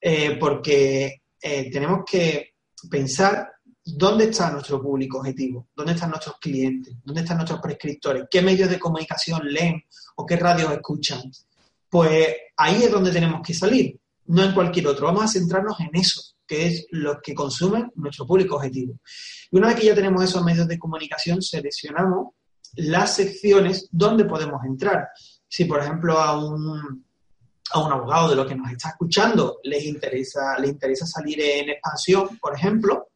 Eh, 0.00 0.36
porque 0.38 1.22
eh, 1.40 1.70
tenemos 1.70 2.04
que 2.08 2.54
pensar 2.88 3.50
dónde 3.84 4.26
está 4.26 4.50
nuestro 4.50 4.80
público 4.80 5.18
objetivo, 5.18 5.68
dónde 5.74 5.92
están 5.92 6.10
nuestros 6.10 6.36
clientes, 6.38 6.94
dónde 7.02 7.22
están 7.22 7.38
nuestros 7.38 7.60
prescriptores, 7.60 8.24
qué 8.30 8.42
medios 8.42 8.70
de 8.70 8.78
comunicación 8.78 9.40
leen 9.44 9.82
o 10.16 10.24
qué 10.24 10.36
radios 10.36 10.70
escuchan. 10.72 11.22
Pues 11.88 12.28
ahí 12.56 12.84
es 12.84 12.90
donde 12.92 13.10
tenemos 13.10 13.40
que 13.44 13.54
salir 13.54 13.98
no 14.28 14.42
en 14.42 14.52
cualquier 14.52 14.86
otro. 14.86 15.06
Vamos 15.06 15.24
a 15.24 15.28
centrarnos 15.28 15.78
en 15.80 15.90
eso. 15.92 16.22
que 16.46 16.66
es 16.66 16.86
lo 16.92 17.20
que 17.20 17.34
consume 17.34 17.90
nuestro 17.96 18.26
público 18.26 18.56
objetivo. 18.56 18.94
Y 19.50 19.58
una 19.58 19.68
vez 19.68 19.76
que 19.76 19.86
ya 19.86 19.94
tenemos 19.94 20.24
esos 20.24 20.42
medios 20.42 20.66
de 20.66 20.78
comunicación, 20.78 21.42
seleccionamos 21.42 22.28
las 22.76 23.16
secciones 23.16 23.88
donde 23.92 24.24
podemos 24.24 24.64
entrar. 24.64 25.08
Si, 25.46 25.66
por 25.66 25.80
ejemplo, 25.80 26.18
a 26.18 26.38
un, 26.38 27.04
a 27.70 27.80
un 27.80 27.92
abogado 27.92 28.30
de 28.30 28.36
lo 28.36 28.46
que 28.46 28.54
nos 28.54 28.70
está 28.70 28.90
escuchando 28.90 29.58
les 29.62 29.84
interesa, 29.84 30.58
le 30.58 30.68
interesa 30.68 31.06
salir 31.06 31.38
en 31.40 31.68
expansión, 31.70 32.38
por 32.38 32.54
ejemplo, 32.54 33.08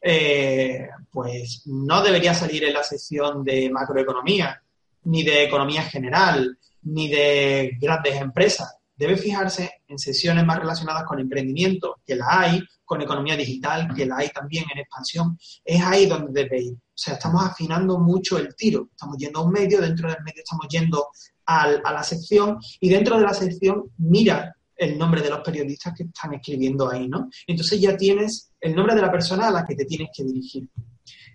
eh, 0.00 0.88
pues 1.10 1.62
no 1.66 2.02
debería 2.02 2.32
salir 2.32 2.64
en 2.64 2.72
la 2.72 2.82
sección 2.82 3.44
de 3.44 3.68
macroeconomía, 3.70 4.62
ni 5.04 5.22
de 5.22 5.44
economía 5.44 5.82
general, 5.82 6.58
ni 6.82 7.08
de 7.10 7.76
grandes 7.78 8.16
empresas. 8.20 8.79
Debe 9.00 9.16
fijarse 9.16 9.80
en 9.88 9.98
sesiones 9.98 10.44
más 10.44 10.58
relacionadas 10.58 11.04
con 11.04 11.18
emprendimiento, 11.18 12.00
que 12.04 12.16
la 12.16 12.26
hay, 12.28 12.62
con 12.84 13.00
economía 13.00 13.34
digital, 13.34 13.94
que 13.96 14.04
la 14.04 14.18
hay 14.18 14.28
también 14.28 14.66
en 14.70 14.80
expansión. 14.80 15.38
Es 15.64 15.82
ahí 15.82 16.04
donde 16.04 16.42
debe 16.42 16.60
ir. 16.60 16.74
O 16.74 16.78
sea, 17.02 17.14
estamos 17.14 17.42
afinando 17.42 17.98
mucho 17.98 18.36
el 18.36 18.54
tiro. 18.54 18.90
Estamos 18.90 19.16
yendo 19.16 19.38
a 19.38 19.44
un 19.44 19.52
medio, 19.52 19.80
dentro 19.80 20.06
del 20.06 20.22
medio 20.22 20.42
estamos 20.44 20.66
yendo 20.68 21.08
a 21.46 21.92
la 21.92 22.02
sección 22.02 22.58
y 22.78 22.90
dentro 22.90 23.16
de 23.16 23.22
la 23.22 23.32
sección 23.32 23.90
mira 23.96 24.54
el 24.76 24.98
nombre 24.98 25.22
de 25.22 25.30
los 25.30 25.40
periodistas 25.40 25.94
que 25.96 26.02
están 26.02 26.34
escribiendo 26.34 26.90
ahí, 26.90 27.08
¿no? 27.08 27.30
Entonces 27.46 27.80
ya 27.80 27.96
tienes 27.96 28.52
el 28.60 28.74
nombre 28.74 28.94
de 28.94 29.00
la 29.00 29.10
persona 29.10 29.48
a 29.48 29.50
la 29.50 29.64
que 29.64 29.76
te 29.76 29.86
tienes 29.86 30.10
que 30.14 30.24
dirigir. 30.24 30.68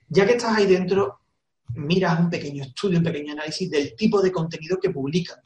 Ya 0.08 0.28
que 0.28 0.34
estás 0.34 0.56
ahí 0.56 0.68
dentro, 0.68 1.22
miras 1.74 2.20
un 2.20 2.30
pequeño 2.30 2.64
estudio, 2.64 3.00
un 3.00 3.06
pequeño 3.06 3.34
análisis 3.34 3.72
del 3.72 3.96
tipo 3.96 4.22
de 4.22 4.32
contenido 4.32 4.78
que 4.80 4.92
publican 4.92 5.40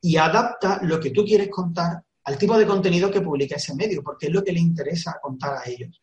y 0.00 0.16
adapta 0.16 0.80
lo 0.82 0.98
que 0.98 1.10
tú 1.10 1.24
quieres 1.24 1.48
contar 1.48 2.02
al 2.24 2.38
tipo 2.38 2.56
de 2.58 2.66
contenido 2.66 3.10
que 3.10 3.20
publica 3.20 3.56
ese 3.56 3.74
medio, 3.74 4.02
porque 4.02 4.26
es 4.26 4.32
lo 4.32 4.44
que 4.44 4.52
le 4.52 4.60
interesa 4.60 5.18
contar 5.20 5.54
a 5.54 5.68
ellos. 5.68 6.02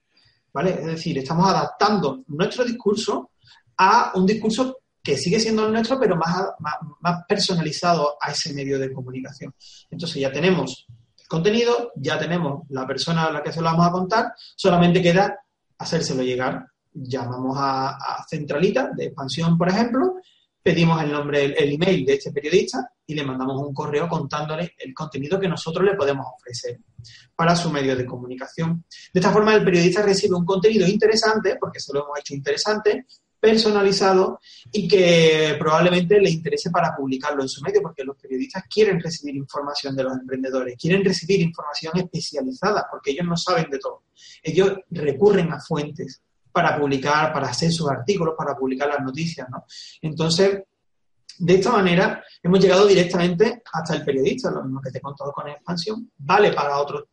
¿Vale? 0.54 0.72
Es 0.72 0.86
decir, 0.86 1.18
estamos 1.18 1.48
adaptando 1.50 2.24
nuestro 2.28 2.66
discurso 2.66 3.32
a 3.78 4.12
un 4.16 4.26
discurso 4.26 4.80
que 5.08 5.16
sigue 5.16 5.40
siendo 5.40 5.66
el 5.66 5.72
nuestro, 5.72 5.98
pero 5.98 6.18
más, 6.18 6.48
más, 6.60 7.24
personalizado 7.26 8.18
a 8.20 8.32
ese 8.32 8.54
medio 8.54 8.78
de 8.78 8.92
comunicación. 8.92 9.54
Entonces 9.90 10.22
ya 10.22 10.32
tenemos 10.32 10.86
el 11.18 11.28
contenido, 11.28 11.94
ya 11.96 12.20
tenemos 12.20 12.64
la 12.70 12.86
persona 12.86 13.26
a 13.26 13.32
la 13.32 13.42
que 13.42 13.54
se 13.54 13.62
lo 13.62 13.68
vamos 13.68 13.88
a 13.88 13.92
contar, 13.92 14.34
solamente 14.56 15.02
queda 15.02 15.40
hacérselo 15.78 16.24
llegar. 16.24 16.66
Llamamos 16.92 17.56
a, 17.58 17.98
Centralita 18.30 18.90
de 18.94 19.06
Expansión, 19.06 19.58
por 19.58 19.70
ejemplo, 19.70 20.16
pedimos 20.62 21.02
el 21.02 21.12
nombre, 21.12 21.46
el, 21.46 21.74
email 21.74 22.06
de 22.06 22.14
este 22.16 22.32
periodista 22.32 22.92
y 23.06 23.16
le 23.16 23.24
mandamos 23.24 23.62
un 23.62 23.74
correo 23.74 24.08
contándole 24.08 24.74
el 24.78 24.94
contenido 24.94 25.40
que 25.40 25.48
nosotros 25.48 25.86
le 25.86 25.96
podemos 25.96 26.26
ofrecer 26.36 26.80
para 27.36 27.56
su 27.56 27.72
medio 27.72 27.96
de 27.96 28.06
comunicación. 28.06 28.84
De 29.14 29.20
esta 29.20 29.32
forma, 29.32 29.56
el 29.56 29.64
periodista 29.64 30.02
recibe 30.02 30.36
un 30.36 30.46
contenido 30.46 30.86
interesante, 30.88 31.58
porque 31.60 31.80
se 31.80 31.94
lo 31.94 32.04
hemos 32.04 32.20
hecho 32.20 32.34
interesante, 32.34 33.06
personalizado 33.40 34.40
y 34.72 34.88
que 34.88 35.56
probablemente 35.60 36.20
le 36.20 36.30
interese 36.30 36.70
para 36.70 36.96
publicarlo 36.96 37.44
en 37.44 37.50
su 37.50 37.62
medio, 37.62 37.82
porque 37.82 38.04
los 38.04 38.18
periodistas 38.18 38.64
quieren 38.70 39.00
recibir 39.00 39.36
información 39.36 39.96
de 39.96 40.04
los 40.04 40.14
emprendedores, 40.14 40.76
quieren 40.78 41.04
recibir 41.04 41.42
información 41.42 41.94
especializada, 41.98 42.88
porque 42.90 43.12
ellos 43.12 43.26
no 43.26 43.38
saben 43.38 43.70
de 43.70 43.80
todo. 43.80 44.04
Ellos 44.44 44.74
recurren 44.90 45.52
a 45.52 45.60
fuentes 45.60 46.22
para 46.58 46.76
publicar, 46.76 47.32
para 47.32 47.50
hacer 47.50 47.72
sus 47.72 47.88
artículos, 47.88 48.34
para 48.36 48.56
publicar 48.56 48.88
las 48.88 49.00
noticias, 49.02 49.48
¿no? 49.48 49.64
Entonces, 50.02 50.64
de 51.38 51.54
esta 51.54 51.72
manera 51.72 52.24
hemos 52.42 52.60
llegado 52.60 52.88
directamente 52.88 53.62
hasta 53.72 53.94
el 53.94 54.04
periodista, 54.04 54.50
lo 54.50 54.64
mismo 54.64 54.82
que 54.82 54.90
te 54.90 54.98
he 54.98 55.02
contado 55.02 55.32
con 55.32 55.48
expansión, 55.48 56.12
vale 56.18 56.52
para 56.54 56.80
otro, 56.80 57.10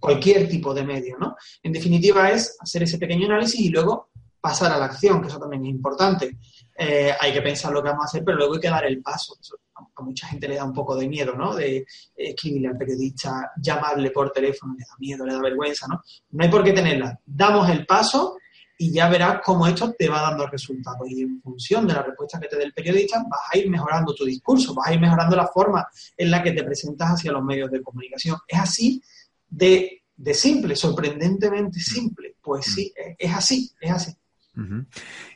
cualquier 0.00 0.48
tipo 0.48 0.74
de 0.74 0.82
medio, 0.82 1.16
¿no? 1.16 1.36
En 1.62 1.72
definitiva 1.72 2.28
es 2.28 2.56
hacer 2.58 2.82
ese 2.82 2.98
pequeño 2.98 3.26
análisis 3.26 3.60
y 3.60 3.68
luego 3.68 4.08
pasar 4.40 4.72
a 4.72 4.78
la 4.78 4.86
acción, 4.86 5.22
que 5.22 5.28
eso 5.28 5.38
también 5.38 5.64
es 5.64 5.70
importante. 5.70 6.38
Eh, 6.76 7.12
hay 7.20 7.32
que 7.32 7.42
pensar 7.42 7.72
lo 7.72 7.80
que 7.80 7.90
vamos 7.90 8.02
a 8.02 8.08
hacer, 8.08 8.24
pero 8.24 8.36
luego 8.36 8.54
hay 8.54 8.60
que 8.60 8.68
dar 8.68 8.84
el 8.84 9.00
paso. 9.00 9.36
a 9.76 10.02
mucha 10.02 10.26
gente 10.26 10.48
le 10.48 10.56
da 10.56 10.64
un 10.64 10.72
poco 10.72 10.96
de 10.96 11.06
miedo, 11.06 11.34
¿no? 11.36 11.54
De 11.54 11.86
escribirle 12.16 12.66
al 12.66 12.76
periodista, 12.76 13.52
llamarle 13.62 14.10
por 14.10 14.32
teléfono, 14.32 14.74
le 14.76 14.84
da 14.84 14.96
miedo, 14.98 15.24
le 15.24 15.34
da 15.34 15.40
vergüenza, 15.40 15.86
¿no? 15.86 16.02
No 16.30 16.42
hay 16.42 16.50
por 16.50 16.64
qué 16.64 16.72
tenerla. 16.72 17.16
Damos 17.24 17.70
el 17.70 17.86
paso 17.86 18.38
y 18.78 18.92
ya 18.92 19.08
verás 19.08 19.40
cómo 19.44 19.66
esto 19.66 19.92
te 19.92 20.08
va 20.08 20.22
dando 20.22 20.46
resultados. 20.46 21.10
Y 21.10 21.22
en 21.22 21.42
función 21.42 21.86
de 21.86 21.94
la 21.94 22.02
respuesta 22.02 22.38
que 22.38 22.46
te 22.46 22.56
dé 22.56 22.64
el 22.64 22.72
periodista, 22.72 23.24
vas 23.28 23.40
a 23.52 23.58
ir 23.58 23.68
mejorando 23.68 24.14
tu 24.14 24.24
discurso, 24.24 24.72
vas 24.72 24.88
a 24.88 24.94
ir 24.94 25.00
mejorando 25.00 25.34
la 25.36 25.48
forma 25.48 25.86
en 26.16 26.30
la 26.30 26.42
que 26.42 26.52
te 26.52 26.62
presentas 26.62 27.10
hacia 27.10 27.32
los 27.32 27.44
medios 27.44 27.70
de 27.72 27.82
comunicación. 27.82 28.38
Es 28.46 28.60
así 28.60 29.02
de, 29.48 30.04
de 30.16 30.34
simple, 30.34 30.76
sorprendentemente 30.76 31.80
simple. 31.80 32.36
Pues 32.40 32.66
sí, 32.66 32.94
es 33.18 33.34
así, 33.34 33.72
es 33.80 33.90
así. 33.90 34.12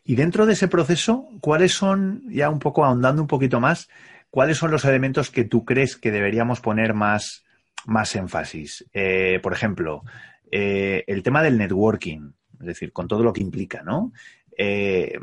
Y 0.04 0.14
dentro 0.16 0.46
de 0.46 0.54
ese 0.54 0.68
proceso, 0.68 1.28
¿cuáles 1.40 1.72
son, 1.72 2.22
ya 2.28 2.50
un 2.50 2.58
poco 2.58 2.84
ahondando 2.84 3.22
un 3.22 3.28
poquito 3.28 3.60
más, 3.60 3.88
cuáles 4.30 4.56
son 4.56 4.70
los 4.70 4.84
elementos 4.84 5.30
que 5.30 5.44
tú 5.44 5.64
crees 5.64 5.96
que 5.96 6.10
deberíamos 6.10 6.60
poner 6.60 6.94
más, 6.94 7.44
más 7.86 8.16
énfasis? 8.16 8.84
Eh, 8.92 9.38
por 9.42 9.52
ejemplo, 9.52 10.02
eh, 10.50 11.04
el 11.06 11.22
tema 11.22 11.42
del 11.42 11.56
networking, 11.56 12.32
es 12.62 12.66
decir, 12.66 12.92
con 12.92 13.08
todo 13.08 13.22
lo 13.22 13.32
que 13.32 13.42
implica, 13.42 13.82
¿no? 13.82 14.12
Eh, 14.56 15.18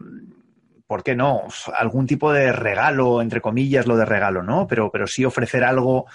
¿Por 0.86 1.04
qué 1.04 1.16
no? 1.16 1.44
Algún 1.78 2.06
tipo 2.06 2.34
de 2.34 2.52
regalo, 2.52 3.22
entre 3.22 3.42
comillas, 3.42 3.88
lo 3.88 3.96
de 3.96 4.06
regalo, 4.06 4.44
¿no? 4.44 4.68
Pero, 4.68 4.92
pero 4.92 5.08
sí 5.08 5.24
ofrecer 5.24 5.64
algo, 5.64 6.06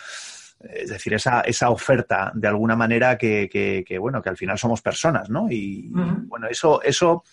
es 0.60 0.90
decir, 0.90 1.14
esa, 1.14 1.40
esa 1.42 1.70
oferta 1.70 2.32
de 2.34 2.48
alguna 2.48 2.76
manera 2.76 3.16
que, 3.16 3.48
que, 3.48 3.98
bueno, 3.98 4.20
que 4.20 4.28
al 4.28 4.37
final 4.37 4.58
somos 4.58 4.82
personas, 4.82 5.30
¿no? 5.30 5.46
Y, 5.50 5.88
bueno, 5.90 6.48
eso, 6.48 6.82
eso 6.82 7.24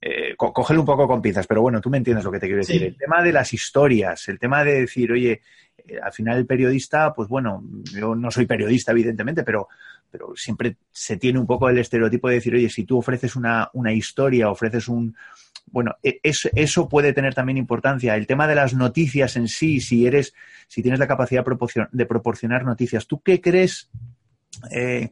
eh, 0.00 0.34
cógelo 0.36 0.80
un 0.80 0.86
poco 0.86 1.06
con 1.06 1.20
pinzas, 1.20 1.46
pero 1.46 1.60
bueno, 1.60 1.80
tú 1.80 1.90
me 1.90 1.98
entiendes 1.98 2.24
lo 2.24 2.32
que 2.32 2.40
te 2.40 2.46
quiero 2.46 2.60
decir. 2.62 2.82
El 2.82 2.96
tema 2.96 3.22
de 3.22 3.32
las 3.32 3.52
historias, 3.52 4.26
el 4.28 4.38
tema 4.38 4.64
de 4.64 4.80
decir, 4.80 5.12
oye, 5.12 5.42
al 6.02 6.12
final 6.12 6.38
el 6.38 6.46
periodista, 6.46 7.12
pues 7.12 7.28
bueno, 7.28 7.62
yo 7.94 8.14
no 8.14 8.30
soy 8.30 8.46
periodista, 8.46 8.92
evidentemente, 8.92 9.42
pero, 9.42 9.68
pero 10.10 10.34
siempre 10.36 10.76
se 10.90 11.16
tiene 11.16 11.38
un 11.38 11.46
poco 11.46 11.68
el 11.68 11.78
estereotipo 11.78 12.28
de 12.28 12.36
decir, 12.36 12.54
oye, 12.54 12.68
si 12.68 12.84
tú 12.84 12.98
ofreces 12.98 13.36
una, 13.36 13.70
una 13.72 13.92
historia, 13.92 14.50
ofreces 14.50 14.88
un. 14.88 15.16
Bueno, 15.70 15.96
e, 16.02 16.20
eso 16.22 16.88
puede 16.88 17.12
tener 17.12 17.34
también 17.34 17.58
importancia. 17.58 18.16
El 18.16 18.26
tema 18.26 18.46
de 18.46 18.54
las 18.54 18.74
noticias 18.74 19.36
en 19.36 19.48
sí, 19.48 19.80
si 19.80 20.06
eres, 20.06 20.34
si 20.66 20.82
tienes 20.82 20.98
la 21.00 21.06
capacidad 21.06 21.44
de 21.92 22.06
proporcionar 22.06 22.64
noticias, 22.64 23.06
¿tú 23.06 23.20
qué 23.20 23.40
crees? 23.40 23.90
Eh, 24.70 25.10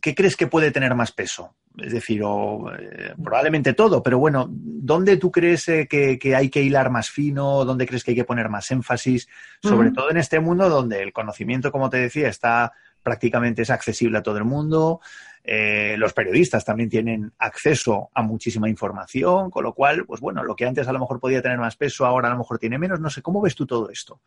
¿Qué 0.00 0.14
crees 0.14 0.36
que 0.36 0.46
puede 0.46 0.70
tener 0.70 0.94
más 0.94 1.12
peso? 1.12 1.54
Es 1.76 1.92
decir, 1.92 2.22
o, 2.24 2.70
eh, 2.74 3.14
probablemente 3.22 3.74
todo, 3.74 4.02
pero 4.02 4.18
bueno, 4.18 4.46
¿dónde 4.50 5.16
tú 5.16 5.30
crees 5.30 5.68
eh, 5.68 5.86
que, 5.88 6.34
hay 6.34 6.48
que 6.48 6.62
hilar 6.62 6.90
más 6.90 7.10
fino? 7.10 7.64
¿Dónde 7.64 7.86
crees 7.86 8.02
que 8.02 8.12
hay 8.12 8.16
que 8.16 8.24
poner 8.24 8.48
más 8.48 8.70
énfasis? 8.70 9.28
Sobre 9.62 9.90
todo 9.90 10.10
en 10.10 10.16
este 10.16 10.40
mundo 10.40 10.68
donde 10.68 11.02
el 11.02 11.12
conocimiento, 11.12 11.72
como 11.72 11.90
te 11.90 11.98
decía, 11.98 12.28
está 12.28 12.72
prácticamente 13.02 13.62
es 13.62 13.70
accesible 13.70 14.18
a 14.18 14.22
todo 14.22 14.38
el 14.38 14.44
mundo. 14.44 15.00
Eh, 15.44 15.94
los 15.96 16.12
periodistas 16.12 16.64
también 16.64 16.90
tienen 16.90 17.32
acceso 17.38 18.10
a 18.12 18.20
muchísima 18.22 18.68
información, 18.68 19.48
con 19.48 19.62
lo 19.62 19.74
cual, 19.74 20.04
pues 20.04 20.20
bueno, 20.20 20.42
lo 20.42 20.56
que 20.56 20.66
antes 20.66 20.88
a 20.88 20.92
lo 20.92 20.98
mejor 20.98 21.20
podía 21.20 21.40
tener 21.40 21.58
más 21.58 21.76
peso, 21.76 22.04
ahora 22.04 22.26
a 22.26 22.32
lo 22.32 22.38
mejor 22.38 22.58
tiene 22.58 22.78
menos. 22.78 22.98
No 22.98 23.08
sé, 23.08 23.22
¿cómo 23.22 23.40
ves 23.40 23.54
tú 23.54 23.64
todo 23.64 23.88
esto? 23.90 24.22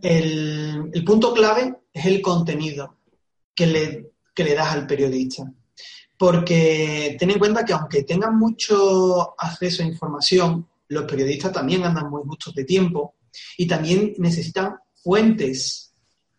El, 0.00 0.90
punto 1.04 1.34
clave 1.34 1.74
es 1.92 2.06
el 2.06 2.22
contenido 2.22 2.96
que 3.54 3.66
le, 3.66 4.10
que 4.40 4.48
le 4.48 4.54
das 4.54 4.72
al 4.72 4.86
periodista 4.86 5.44
porque 6.20 7.16
ten 7.18 7.30
en 7.30 7.38
cuenta 7.38 7.64
que 7.64 7.72
aunque 7.72 8.02
tengan 8.02 8.36
mucho 8.38 9.40
acceso 9.40 9.82
a 9.82 9.86
información, 9.86 10.68
los 10.88 11.04
periodistas 11.04 11.50
también 11.50 11.82
andan 11.82 12.10
muy 12.10 12.20
justos 12.24 12.54
de 12.54 12.64
tiempo 12.64 13.14
y 13.56 13.66
también 13.66 14.12
necesitan 14.18 14.74
fuentes 15.02 15.94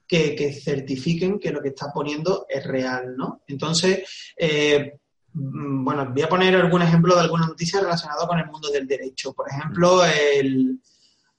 que, 0.08 0.54
certifiquen 0.54 1.40
que 1.40 1.52
lo 1.52 1.64
que 1.64 1.70
está 1.70 1.92
poniendo 1.92 2.46
es 2.48 2.64
real, 2.64 3.18
¿no? 3.18 3.42
Entonces, 3.48 4.08
eh, 4.38 5.00
mm, 5.34 5.84
bueno, 5.84 6.12
voy 6.14 6.22
a 6.22 6.30
poner 6.30 6.56
algún 6.58 6.84
ejemplo 6.84 7.16
de 7.16 7.22
alguna 7.22 7.48
noticia 7.48 7.82
relacionada 7.82 8.28
con 8.28 8.38
el 8.38 8.46
mundo 8.46 8.70
del 8.70 8.86
derecho. 8.86 9.34
Por 9.34 9.50
ejemplo, 9.50 10.06
el, 10.06 10.80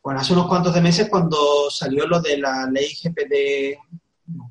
bueno, 0.02 0.18
hace 0.18 0.32
unos 0.32 0.48
cuantos 0.48 0.74
de 0.74 0.80
meses 0.80 1.08
cuando 1.08 1.70
salió 1.70 2.08
lo 2.08 2.20
de 2.20 2.38
la 2.38 2.68
ley 2.68 2.88
GPD 2.92 4.01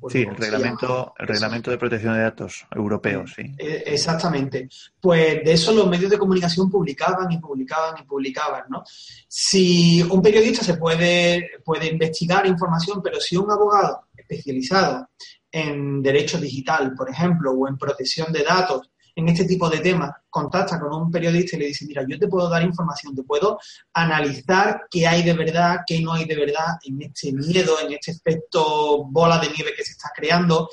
sí, 0.08 0.22
el 0.22 0.36
reglamento, 0.36 1.14
el 1.18 1.26
reglamento 1.26 1.70
de 1.70 1.78
protección 1.78 2.14
de 2.14 2.20
datos 2.20 2.66
europeo, 2.70 3.26
sí. 3.26 3.42
Eh, 3.58 3.84
exactamente. 3.86 4.68
Pues 5.00 5.44
de 5.44 5.52
eso 5.52 5.72
los 5.72 5.88
medios 5.88 6.10
de 6.10 6.18
comunicación 6.18 6.70
publicaban 6.70 7.30
y 7.32 7.38
publicaban 7.38 7.98
y 8.00 8.04
publicaban, 8.04 8.64
¿no? 8.68 8.84
Si 9.28 10.02
un 10.02 10.22
periodista 10.22 10.62
se 10.64 10.74
puede, 10.74 11.50
puede 11.64 11.88
investigar 11.88 12.46
información, 12.46 13.00
pero 13.02 13.20
si 13.20 13.36
un 13.36 13.50
abogado 13.50 14.08
especializado 14.16 15.08
en 15.50 16.02
derecho 16.02 16.38
digital, 16.38 16.94
por 16.94 17.10
ejemplo, 17.10 17.52
o 17.52 17.68
en 17.68 17.76
protección 17.76 18.32
de 18.32 18.42
datos, 18.42 18.91
en 19.14 19.28
este 19.28 19.44
tipo 19.44 19.68
de 19.68 19.78
temas, 19.78 20.10
contacta 20.30 20.80
con 20.80 20.92
un 20.94 21.10
periodista 21.10 21.56
y 21.56 21.60
le 21.60 21.66
dice, 21.66 21.86
mira, 21.86 22.04
yo 22.08 22.18
te 22.18 22.28
puedo 22.28 22.48
dar 22.48 22.62
información, 22.62 23.14
te 23.14 23.22
puedo 23.22 23.58
analizar 23.92 24.86
qué 24.90 25.06
hay 25.06 25.22
de 25.22 25.34
verdad, 25.34 25.80
qué 25.86 26.00
no 26.00 26.14
hay 26.14 26.24
de 26.24 26.36
verdad 26.36 26.78
en 26.84 27.02
este 27.02 27.32
miedo, 27.32 27.76
en 27.80 27.92
este 27.92 28.12
efecto 28.12 29.04
bola 29.04 29.38
de 29.38 29.48
nieve 29.48 29.72
que 29.76 29.84
se 29.84 29.92
está 29.92 30.10
creando. 30.14 30.68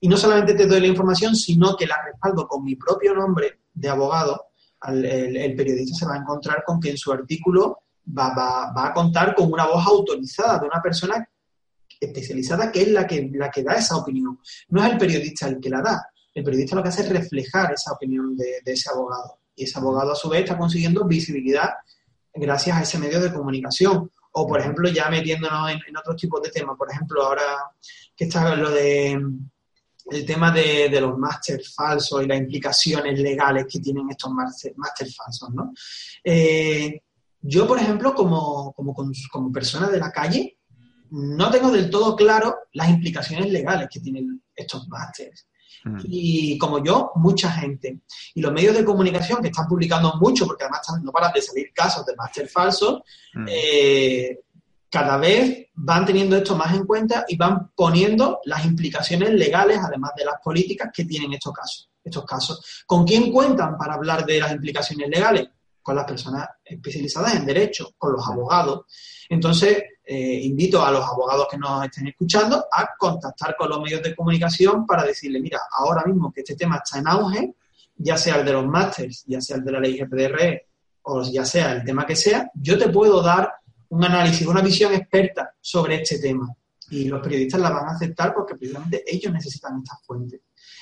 y 0.00 0.08
no 0.08 0.16
solamente 0.16 0.54
te 0.54 0.66
doy 0.66 0.80
la 0.80 0.88
información, 0.88 1.36
sino 1.36 1.76
que 1.76 1.86
la 1.86 2.02
respaldo 2.04 2.46
con 2.48 2.64
mi 2.64 2.74
propio 2.76 3.14
nombre 3.14 3.60
de 3.72 3.88
abogado, 3.88 4.46
el, 4.88 5.54
periodista 5.54 5.96
se 5.96 6.06
va 6.06 6.14
a 6.14 6.18
encontrar 6.18 6.64
con 6.64 6.80
que 6.80 6.90
en 6.90 6.98
su 6.98 7.12
artículo 7.12 7.82
va, 8.06 8.34
va, 8.34 8.86
a 8.86 8.92
contar 8.92 9.34
con 9.34 9.52
una 9.52 9.66
voz 9.66 9.86
autorizada 9.86 10.58
de 10.58 10.66
una 10.66 10.82
persona 10.82 11.24
especializada 12.00 12.72
que 12.72 12.82
es 12.82 12.88
la 12.88 13.06
que, 13.06 13.30
la 13.32 13.50
que 13.50 13.62
da 13.62 13.74
esa 13.74 13.96
opinión. 13.96 14.38
No 14.68 14.84
es 14.84 14.92
el 14.92 14.98
periodista 14.98 15.46
el 15.46 15.60
que 15.60 15.70
la 15.70 15.82
da. 15.82 16.11
El 16.34 16.44
periodista 16.44 16.76
lo 16.76 16.82
que 16.82 16.88
hace 16.88 17.02
es 17.02 17.08
reflejar 17.08 17.72
esa 17.72 17.92
opinión 17.92 18.36
de, 18.36 18.60
ese 18.64 18.90
abogado. 18.90 19.38
Y 19.54 19.64
ese 19.64 19.78
abogado, 19.78 20.12
a 20.12 20.16
su 20.16 20.28
vez, 20.28 20.42
está 20.42 20.56
consiguiendo 20.56 21.04
visibilidad 21.04 21.70
gracias 22.34 22.76
a 22.76 22.82
ese 22.82 22.98
medio 22.98 23.20
de 23.20 23.32
comunicación. 23.32 24.10
O, 24.32 24.46
por 24.46 24.60
ejemplo, 24.60 24.88
ya 24.88 25.10
metiéndonos 25.10 25.70
en, 25.70 25.80
en 25.86 25.96
otros 25.96 26.16
tipos 26.16 26.42
de 26.42 26.50
temas. 26.50 26.76
Por 26.78 26.90
ejemplo, 26.90 27.22
ahora 27.22 27.42
que 28.16 28.24
está 28.24 28.54
lo 28.56 28.70
de 28.70 29.20
el 30.10 30.26
tema 30.26 30.50
de, 30.50 31.00
los 31.00 31.16
máster 31.16 31.62
falsos 31.64 32.22
y 32.22 32.26
las 32.26 32.38
implicaciones 32.38 33.18
legales 33.18 33.66
que 33.68 33.78
tienen 33.78 34.10
estos 34.10 34.32
máster 34.32 34.74
falsos. 35.10 35.50
Eh, 36.24 37.00
yo, 37.40 37.66
por 37.66 37.78
ejemplo, 37.78 38.14
como, 38.14 38.72
como, 38.72 39.52
persona 39.52 39.88
de 39.88 39.98
la 39.98 40.10
calle, 40.10 40.58
no 41.10 41.50
tengo 41.50 41.70
del 41.70 41.90
todo 41.90 42.16
claro 42.16 42.56
las 42.72 42.88
implicaciones 42.88 43.50
legales 43.50 43.88
que 43.90 44.00
tienen 44.00 44.42
estos 44.54 44.88
másteres. 44.88 45.46
Mm. 45.84 45.98
Y 46.04 46.58
como 46.58 46.82
yo, 46.82 47.12
mucha 47.16 47.50
gente. 47.50 48.00
Y 48.34 48.40
los 48.40 48.52
medios 48.52 48.76
de 48.76 48.84
comunicación 48.84 49.40
que 49.40 49.48
están 49.48 49.66
publicando 49.66 50.14
mucho, 50.20 50.46
porque 50.46 50.64
además 50.64 50.82
no 51.02 51.12
paran 51.12 51.32
de 51.32 51.42
salir 51.42 51.72
casos 51.72 52.06
de 52.06 52.16
máster 52.16 52.48
falsos, 52.48 53.02
mm. 53.34 53.46
eh, 53.48 54.40
cada 54.88 55.16
vez 55.16 55.68
van 55.74 56.04
teniendo 56.04 56.36
esto 56.36 56.54
más 56.54 56.74
en 56.74 56.84
cuenta 56.84 57.24
y 57.26 57.36
van 57.36 57.70
poniendo 57.74 58.40
las 58.44 58.64
implicaciones 58.66 59.30
legales, 59.30 59.78
además 59.82 60.12
de 60.16 60.26
las 60.26 60.34
políticas 60.42 60.90
que 60.92 61.04
tienen 61.04 61.32
estos 61.32 61.52
casos. 61.52 61.88
Estos 62.04 62.24
casos. 62.24 62.84
¿Con 62.86 63.06
quién 63.06 63.32
cuentan 63.32 63.78
para 63.78 63.94
hablar 63.94 64.26
de 64.26 64.40
las 64.40 64.52
implicaciones 64.52 65.08
legales? 65.08 65.48
Con 65.80 65.96
las 65.96 66.04
personas 66.04 66.46
especializadas 66.64 67.36
en 67.36 67.46
derecho, 67.46 67.92
con 67.96 68.12
los 68.12 68.26
abogados. 68.26 68.82
Entonces, 69.28 69.82
eh, 70.04 70.40
invito 70.42 70.84
a 70.84 70.90
los 70.90 71.04
abogados 71.04 71.46
que 71.50 71.58
nos 71.58 71.84
estén 71.84 72.08
escuchando 72.08 72.66
a 72.70 72.90
contactar 72.98 73.56
con 73.56 73.68
los 73.68 73.80
medios 73.80 74.02
de 74.02 74.14
comunicación 74.14 74.86
para 74.86 75.04
decirle, 75.04 75.40
mira, 75.40 75.60
ahora 75.78 76.04
mismo 76.04 76.32
que 76.32 76.40
este 76.40 76.56
tema 76.56 76.80
está 76.82 76.98
en 76.98 77.08
auge, 77.08 77.54
ya 77.96 78.16
sea 78.16 78.36
el 78.36 78.44
de 78.44 78.52
los 78.52 78.66
másters, 78.66 79.24
ya 79.26 79.40
sea 79.40 79.56
el 79.56 79.64
de 79.64 79.72
la 79.72 79.80
ley 79.80 79.98
GPDR 79.98 80.62
o 81.02 81.22
ya 81.22 81.44
sea 81.44 81.72
el 81.72 81.84
tema 81.84 82.06
que 82.06 82.16
sea, 82.16 82.50
yo 82.54 82.78
te 82.78 82.88
puedo 82.88 83.22
dar 83.22 83.52
un 83.88 84.04
análisis, 84.04 84.46
una 84.46 84.62
visión 84.62 84.92
experta 84.94 85.54
sobre 85.60 85.96
este 85.96 86.18
tema. 86.18 86.48
Y 86.90 87.06
los 87.06 87.22
periodistas 87.22 87.60
la 87.60 87.70
van 87.70 87.88
a 87.88 87.92
aceptar 87.92 88.34
porque 88.34 88.54
precisamente 88.54 89.02
ellos 89.06 89.32
necesitan 89.32 89.78
estas 89.78 90.04
fuentes. 90.04 90.40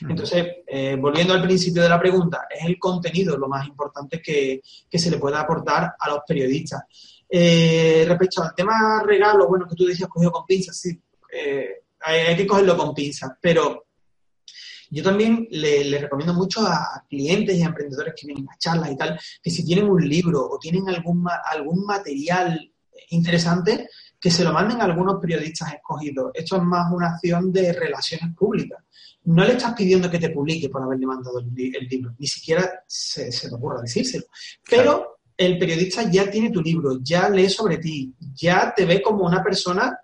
Entonces, 0.09 0.47
eh, 0.67 0.97
volviendo 0.99 1.35
al 1.35 1.43
principio 1.43 1.83
de 1.83 1.89
la 1.89 2.01
pregunta, 2.01 2.47
es 2.49 2.65
el 2.65 2.79
contenido 2.79 3.37
lo 3.37 3.49
más 3.49 3.67
importante 3.67 4.21
que, 4.23 4.61
se 4.63 5.11
le 5.11 5.19
puede 5.19 5.37
aportar 5.37 5.95
a 5.99 6.09
los 6.09 6.21
periodistas. 6.27 6.83
Eh, 7.33 8.05
respecto 8.09 8.43
al 8.43 8.55
tema 8.55 9.03
regalo, 9.07 9.47
bueno, 9.47 9.67
que 9.69 9.77
tú 9.77 9.85
decías 9.85 10.09
cogido 10.09 10.33
con 10.33 10.45
pinzas, 10.45 10.77
sí, 10.77 11.01
eh, 11.33 11.85
hay, 12.01 12.37
que 12.37 12.47
cogerlo 12.47 12.77
con 12.77 12.93
pinzas, 12.93 13.31
pero 13.41 13.87
yo 14.91 15.03
también 15.05 15.47
le, 15.51 15.99
recomiendo 15.99 16.35
mucho 16.35 16.67
a 16.67 17.05
clientes 17.09 17.57
y 17.57 17.63
a 17.63 17.67
emprendedores 17.67 18.15
que 18.17 18.27
vienen 18.27 18.49
a 18.49 18.59
charlas 18.59 18.91
y 18.91 18.97
tal, 18.97 19.21
que 19.41 19.51
si 19.51 19.65
tienen 19.65 19.89
un 19.89 20.09
libro 20.09 20.45
o 20.45 20.59
tienen 20.59 20.89
algún, 20.89 21.25
algún 21.53 21.87
material 21.87 22.73
interesante 23.11 23.89
que 24.21 24.31
se 24.31 24.43
lo 24.43 24.53
manden 24.53 24.81
a 24.81 24.85
algunos 24.85 25.21
periodistas 25.21 25.73
escogidos. 25.73 26.33
Esto 26.35 26.57
es 26.57 26.63
más 26.63 26.93
una 26.93 27.15
acción 27.15 27.53
de 27.53 27.73
relaciones 27.73 28.35
públicas. 28.37 28.83
No 29.25 29.45
le 29.45 29.53
estás 29.53 29.75
pidiendo 29.75 30.11
que 30.11 30.19
te 30.19 30.31
publique 30.31 30.69
por 30.69 30.83
haberle 30.83 31.07
mandado 31.07 31.39
el, 31.39 31.55
libro, 31.55 32.15
ni 32.19 32.27
siquiera 32.27 32.83
se, 32.87 33.31
se 33.31 33.49
te 33.49 33.55
ocurra 33.55 33.83
decírselo. 33.83 34.25
Pero 34.69 35.20
el 35.41 35.57
periodista 35.57 36.03
ya 36.11 36.31
tiene 36.31 36.51
tu 36.51 36.61
libro, 36.61 36.99
ya 37.01 37.31
lee 37.31 37.49
sobre 37.49 37.79
ti, 37.79 38.15
ya 38.35 38.75
te 38.77 38.85
ve 38.85 39.01
como 39.01 39.25
una 39.25 39.43
persona 39.43 39.99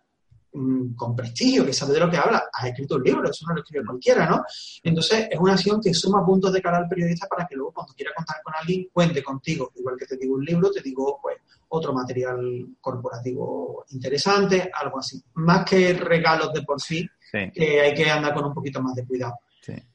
mm, 0.55 0.95
con 0.95 1.15
prestigio, 1.15 1.67
que 1.67 1.75
sabe 1.75 1.93
de 1.93 2.01
lo 2.01 2.09
que 2.09 2.17
habla. 2.17 2.45
Has 2.51 2.69
escrito 2.69 2.97
un 2.97 3.03
libro, 3.03 3.29
eso 3.29 3.45
no 3.47 3.53
lo 3.55 3.61
escribe 3.61 3.85
cualquiera, 3.85 4.27
¿no? 4.31 4.43
Entonces, 4.83 5.29
es 5.31 5.39
una 5.39 5.53
acción 5.53 5.79
que 5.79 5.93
suma 5.93 6.25
puntos 6.25 6.55
de 6.55 6.63
cara 6.63 6.79
al 6.79 6.89
periodista 6.89 7.27
para 7.27 7.47
que 7.47 7.55
luego, 7.55 7.71
cuando 7.75 7.93
quiera 7.93 8.13
contar 8.17 8.37
con 8.43 8.55
alguien, 8.59 8.89
cuente 8.91 9.23
contigo. 9.23 9.73
Igual 9.77 9.97
que 9.99 10.07
te 10.07 10.17
digo 10.17 10.37
un 10.37 10.45
libro, 10.45 10.71
te 10.71 10.81
digo, 10.81 11.19
pues, 11.21 11.37
otro 11.69 11.93
material 11.93 12.69
corporativo 12.81 13.85
interesante, 13.91 14.71
algo 14.73 15.01
así. 15.01 15.23
Más 15.35 15.67
que 15.69 15.93
regalos 15.93 16.51
de 16.55 16.63
por 16.63 16.81
sí, 16.81 17.07
que 17.53 17.81
hay 17.83 17.93
que 17.93 18.11
andar 18.11 18.33
con 18.33 18.47
un 18.47 18.55
poquito 18.55 18.81
más 18.81 18.95
de 18.95 19.05
cuidado. 19.05 19.35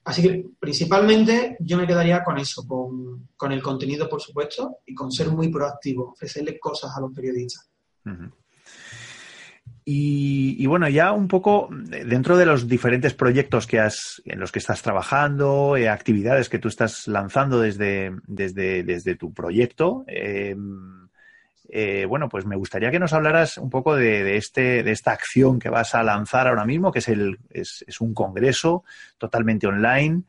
Así 0.03 0.21
que 0.21 0.45
principalmente 0.59 1.57
yo 1.59 1.77
me 1.77 1.87
quedaría 1.87 2.23
con 2.23 2.37
eso, 2.37 2.65
con, 2.67 3.51
el 3.51 3.61
contenido, 3.61 4.09
por 4.09 4.21
supuesto, 4.21 4.79
y 4.85 4.93
con 4.93 5.11
ser 5.11 5.29
muy 5.29 5.49
proactivo, 5.49 6.11
ofrecerle 6.11 6.59
cosas 6.59 6.91
a 6.95 7.01
los 7.01 7.13
periodistas. 7.13 7.69
y, 9.85 10.65
bueno, 10.65 10.87
ya 10.89 11.11
un 11.11 11.27
poco 11.27 11.69
dentro 11.71 12.37
de 12.37 12.45
los 12.45 12.67
diferentes 12.67 13.13
proyectos 13.13 13.67
que 13.67 13.79
has, 13.79 14.21
en 14.25 14.39
los 14.39 14.51
que 14.51 14.59
estás 14.59 14.81
trabajando, 14.81 15.75
eh, 15.75 15.89
actividades 15.89 16.49
que 16.49 16.59
tú 16.59 16.67
estás 16.67 17.07
lanzando 17.07 17.59
desde, 17.59 18.11
desde, 18.27 18.83
desde 18.83 19.15
tu 19.15 19.33
proyecto, 19.33 20.03
eh, 20.07 20.55
eh, 21.73 22.05
bueno, 22.05 22.27
pues 22.27 22.45
me 22.45 22.57
gustaría 22.57 22.91
que 22.91 22.99
nos 22.99 23.13
hablaras 23.13 23.57
un 23.57 23.69
poco 23.69 23.95
de, 23.95 24.35
este, 24.35 24.83
de 24.83 24.91
esta 24.91 25.13
acción 25.13 25.57
que 25.57 25.69
vas 25.69 25.95
a 25.95 26.03
lanzar 26.03 26.49
ahora 26.49 26.65
mismo, 26.65 26.91
que 26.91 26.99
es, 26.99 27.07
el, 27.07 27.39
es, 27.49 28.01
un 28.01 28.13
congreso 28.13 28.83
totalmente 29.17 29.67
online, 29.67 30.23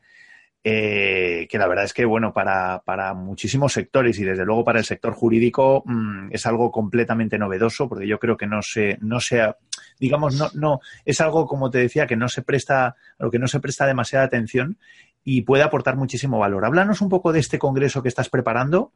eh, 0.63 1.45
que 1.49 1.57
la 1.57 1.67
verdad 1.67 1.83
es 1.83 1.93
que, 1.93 2.05
bueno, 2.05 2.31
para, 2.31 2.81
para, 2.85 3.13
muchísimos 3.13 3.73
sectores 3.73 4.17
y 4.19 4.23
desde 4.23 4.45
luego 4.45 4.63
para 4.63 4.79
el 4.79 4.85
sector 4.85 5.13
jurídico 5.13 5.83
mm, 5.85 6.29
es 6.31 6.45
algo 6.45 6.71
completamente 6.71 7.37
novedoso, 7.37 7.89
porque 7.89 8.07
yo 8.07 8.19
creo 8.19 8.37
que 8.37 8.47
no 8.47 8.61
se, 8.61 8.97
no 9.01 9.19
sea, 9.19 9.57
digamos, 9.99 10.35
no, 10.35 10.49
no, 10.53 10.79
es 11.03 11.19
algo, 11.19 11.45
como 11.45 11.69
te 11.69 11.79
decía, 11.79 12.07
que 12.07 12.15
no 12.15 12.29
se 12.29 12.41
presta, 12.41 12.85
a 12.85 12.95
lo 13.19 13.29
que 13.29 13.39
no 13.39 13.49
se 13.49 13.59
presta 13.59 13.85
demasiada 13.85 14.23
atención 14.23 14.77
y 15.25 15.41
puede 15.41 15.63
aportar 15.63 15.95
muchísimo 15.97 16.39
valor. 16.39 16.63
Háblanos 16.65 17.01
un 17.01 17.09
poco 17.09 17.33
de 17.33 17.39
este 17.39 17.59
congreso 17.59 18.01
que 18.01 18.09
estás 18.09 18.29
preparando 18.29 18.93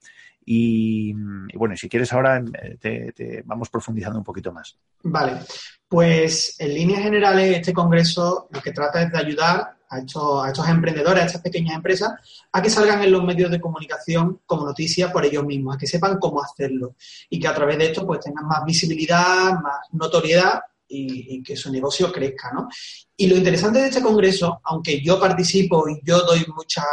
y, 0.50 1.12
bueno, 1.56 1.76
si 1.76 1.90
quieres 1.90 2.14
ahora 2.14 2.42
eh, 2.82 3.12
te, 3.14 3.44
vamos 3.46 3.70
profundizando 3.70 4.18
un 4.18 4.24
poquito 4.24 4.54
más. 4.54 4.78
Vale, 5.04 5.40
pues 5.90 6.56
en 6.60 6.74
líneas 6.74 7.02
generales 7.04 7.58
este 7.58 7.74
congreso 7.74 8.48
lo 8.50 8.62
que 8.62 8.72
trata 8.72 9.02
es 9.02 9.12
de 9.12 9.18
ayudar 9.18 9.76
a 9.90 10.00
estos, 10.00 10.46
a 10.46 10.48
estos 10.48 10.70
emprendedores, 10.70 11.22
a 11.22 11.26
estas 11.26 11.42
pequeñas 11.42 11.76
empresas, 11.76 12.14
a 12.50 12.62
que 12.62 12.70
salgan 12.70 13.04
en 13.04 13.12
los 13.12 13.26
medios 13.26 13.52
de 13.52 13.60
comunicación 13.60 14.40
como 14.46 14.66
noticia 14.66 15.12
por 15.12 15.26
ellos 15.26 15.44
mismos, 15.44 15.76
a 15.76 15.78
que 15.78 15.86
sepan 15.86 16.18
cómo 16.18 16.42
hacerlo 16.42 16.96
y 17.30 17.42
que 17.42 17.48
a 17.50 17.54
través 17.54 17.78
de 17.78 17.88
esto 17.88 18.08
pues 18.08 18.22
tengan 18.22 18.48
más 18.48 18.64
visibilidad, 18.64 19.52
más 19.52 19.80
notoriedad 19.92 20.62
y, 20.88 21.44
que 21.44 21.56
su 21.56 21.72
negocio 21.72 22.12
crezca, 22.12 22.52
¿no? 22.54 22.68
Y 23.16 23.28
lo 23.28 23.36
interesante 23.36 23.80
de 23.80 23.88
este 23.88 24.02
congreso, 24.02 24.60
aunque 24.64 25.02
yo 25.02 25.20
participo 25.20 25.88
y 25.90 26.00
yo 26.04 26.22
doy 26.22 26.46
mucha, 26.56 26.84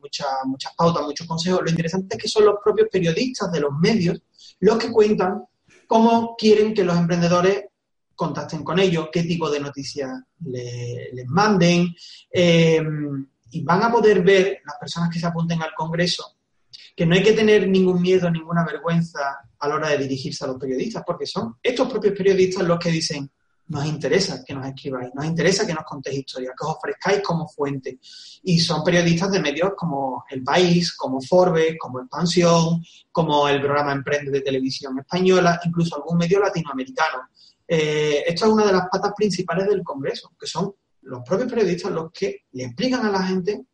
mucha, 0.00 0.26
muchas 0.44 0.74
pautas, 0.74 1.04
muchos 1.04 1.26
consejos, 1.26 1.62
lo 1.62 1.70
interesante 1.70 2.16
es 2.16 2.22
que 2.22 2.28
son 2.28 2.44
los 2.44 2.56
propios 2.62 2.88
periodistas 2.90 3.50
de 3.52 3.60
los 3.60 3.72
medios 3.72 4.20
los 4.60 4.78
que 4.78 4.92
cuentan 4.92 5.44
cómo 5.86 6.36
quieren 6.36 6.74
que 6.74 6.84
los 6.84 6.96
emprendedores 6.96 7.64
contacten 8.14 8.62
con 8.62 8.78
ellos, 8.78 9.08
qué 9.10 9.22
tipo 9.22 9.50
de 9.50 9.60
noticias 9.60 10.10
les 10.40 11.26
manden, 11.26 11.94
eh, 12.30 12.82
y 13.52 13.62
van 13.62 13.82
a 13.82 13.90
poder 13.90 14.22
ver 14.22 14.60
las 14.64 14.76
personas 14.78 15.10
que 15.10 15.18
se 15.18 15.26
apunten 15.26 15.62
al 15.62 15.74
Congreso 15.74 16.36
que 16.94 17.06
no 17.06 17.14
hay 17.14 17.22
que 17.22 17.32
tener 17.32 17.66
ningún 17.66 18.02
miedo, 18.02 18.30
ninguna 18.30 18.62
vergüenza 18.62 19.38
a 19.58 19.68
la 19.68 19.74
hora 19.76 19.88
de 19.88 19.98
dirigirse 19.98 20.44
a 20.44 20.48
los 20.48 20.58
periodistas, 20.58 21.02
porque 21.06 21.24
son 21.24 21.56
estos 21.62 21.88
propios 21.88 22.14
periodistas 22.14 22.62
los 22.64 22.78
que 22.78 22.90
dicen, 22.90 23.30
nos 23.70 23.86
interesa 23.86 24.42
que 24.44 24.52
nos 24.52 24.66
escribáis, 24.66 25.14
nos 25.14 25.24
interesa 25.24 25.64
que 25.64 25.72
nos 25.72 25.84
contéis 25.84 26.18
historias, 26.18 26.54
que 26.58 26.66
os 26.66 26.76
ofrezcáis 26.76 27.22
como 27.22 27.46
fuente. 27.48 28.00
Y 28.42 28.58
son 28.58 28.82
periodistas 28.82 29.30
de 29.30 29.38
medios 29.38 29.72
como 29.76 30.24
El 30.28 30.42
País, 30.42 30.92
como 30.96 31.20
Forbes, 31.20 31.76
como 31.78 32.00
Expansión, 32.00 32.82
como 33.12 33.48
el 33.48 33.60
programa 33.60 33.92
Emprende 33.92 34.32
de 34.32 34.40
Televisión 34.40 34.98
Española, 34.98 35.60
incluso 35.64 35.94
algún 35.96 36.18
medio 36.18 36.40
latinoamericano. 36.40 37.28
Eh, 37.66 38.24
esto 38.26 38.46
es 38.46 38.52
una 38.52 38.66
de 38.66 38.72
las 38.72 38.88
patas 38.90 39.12
principales 39.16 39.68
del 39.68 39.84
Congreso, 39.84 40.32
que 40.38 40.48
son 40.48 40.74
los 41.02 41.22
propios 41.22 41.48
periodistas 41.48 41.92
los 41.92 42.10
que 42.10 42.46
le 42.50 42.64
explican 42.64 43.06
a 43.06 43.12
la 43.12 43.22
gente 43.22 43.66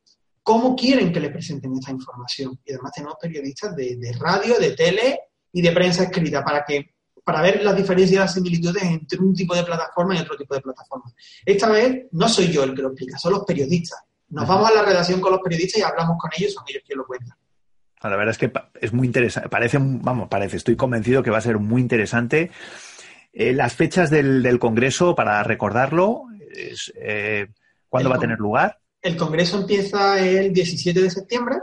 cómo 0.43 0.77
quieren 0.77 1.11
que 1.11 1.21
le 1.21 1.31
presenten 1.31 1.73
esta 1.73 1.91
información. 1.91 2.61
Y 2.67 2.75
además 2.75 2.93
tenemos 2.95 3.17
periodistas 3.19 3.75
de, 3.75 3.97
de 3.97 4.13
radio, 4.13 4.59
de 4.59 4.73
tele 4.73 5.21
y 5.53 5.63
de 5.63 5.73
prensa 5.73 6.03
escrita 6.03 6.45
para 6.45 6.67
que 6.67 6.96
para 7.27 7.43
ver 7.43 7.65
las 7.65 7.77
diferencias 7.77 8.13
y 8.13 8.19
las 8.21 8.35
similitudes 8.35 8.85
entre 8.85 9.19
un 9.19 9.35
tipo 9.35 9.53
de 9.53 9.65
plataforma 9.65 10.15
y 10.15 10.21
otro 10.21 10.37
tipo 10.37 10.55
de 10.55 10.61
plataforma. 10.61 11.13
Esta 11.45 11.69
vez 11.69 12.07
no 12.13 12.29
soy 12.29 12.53
yo 12.53 12.63
el 12.63 12.73
que 12.73 12.83
lo 12.83 12.91
explica, 12.91 13.19
son 13.19 13.33
los 13.33 13.45
periodistas. 13.45 13.99
Nos 14.29 14.47
vamos 14.47 14.71
a 14.71 14.75
la 14.75 14.83
redacción 14.83 15.21
con 15.21 15.33
los 15.33 15.41
periodistas 15.41 15.81
y 15.81 15.83
hablamos 15.83 16.19
con 16.21 16.31
ellos, 16.39 16.53
son 16.53 16.63
ellos 16.69 16.85
quienes 16.87 16.99
lo 16.99 17.05
cuentan. 17.05 17.37
La 18.01 18.11
verdad 18.11 18.31
es 18.31 18.39
que 18.39 18.53
es 18.81 18.93
muy 18.93 19.09
interesante, 19.09 19.49
parece, 19.49 19.79
vamos, 19.81 20.29
parece, 20.29 20.57
estoy 20.57 20.77
convencido 20.77 21.25
que 21.25 21.31
va 21.31 21.39
a 21.39 21.41
ser 21.41 21.59
muy 21.59 21.83
interesante. 21.83 22.53
Eh, 23.33 23.53
las 23.53 23.75
fechas 23.75 24.09
del, 24.09 24.59
Congreso, 24.61 25.17
para 25.17 25.43
recordarlo, 25.43 26.27
es, 26.55 26.93
eh, 26.95 27.49
¿Cuándo 27.89 28.09
va 28.09 28.17
a 28.17 28.21
tener 28.21 28.39
lugar? 28.39 28.79
El 29.03 29.17
congreso 29.17 29.59
empieza 29.59 30.25
el 30.25 30.53
17 30.53 31.03
de 31.03 31.11
septiembre 31.11 31.57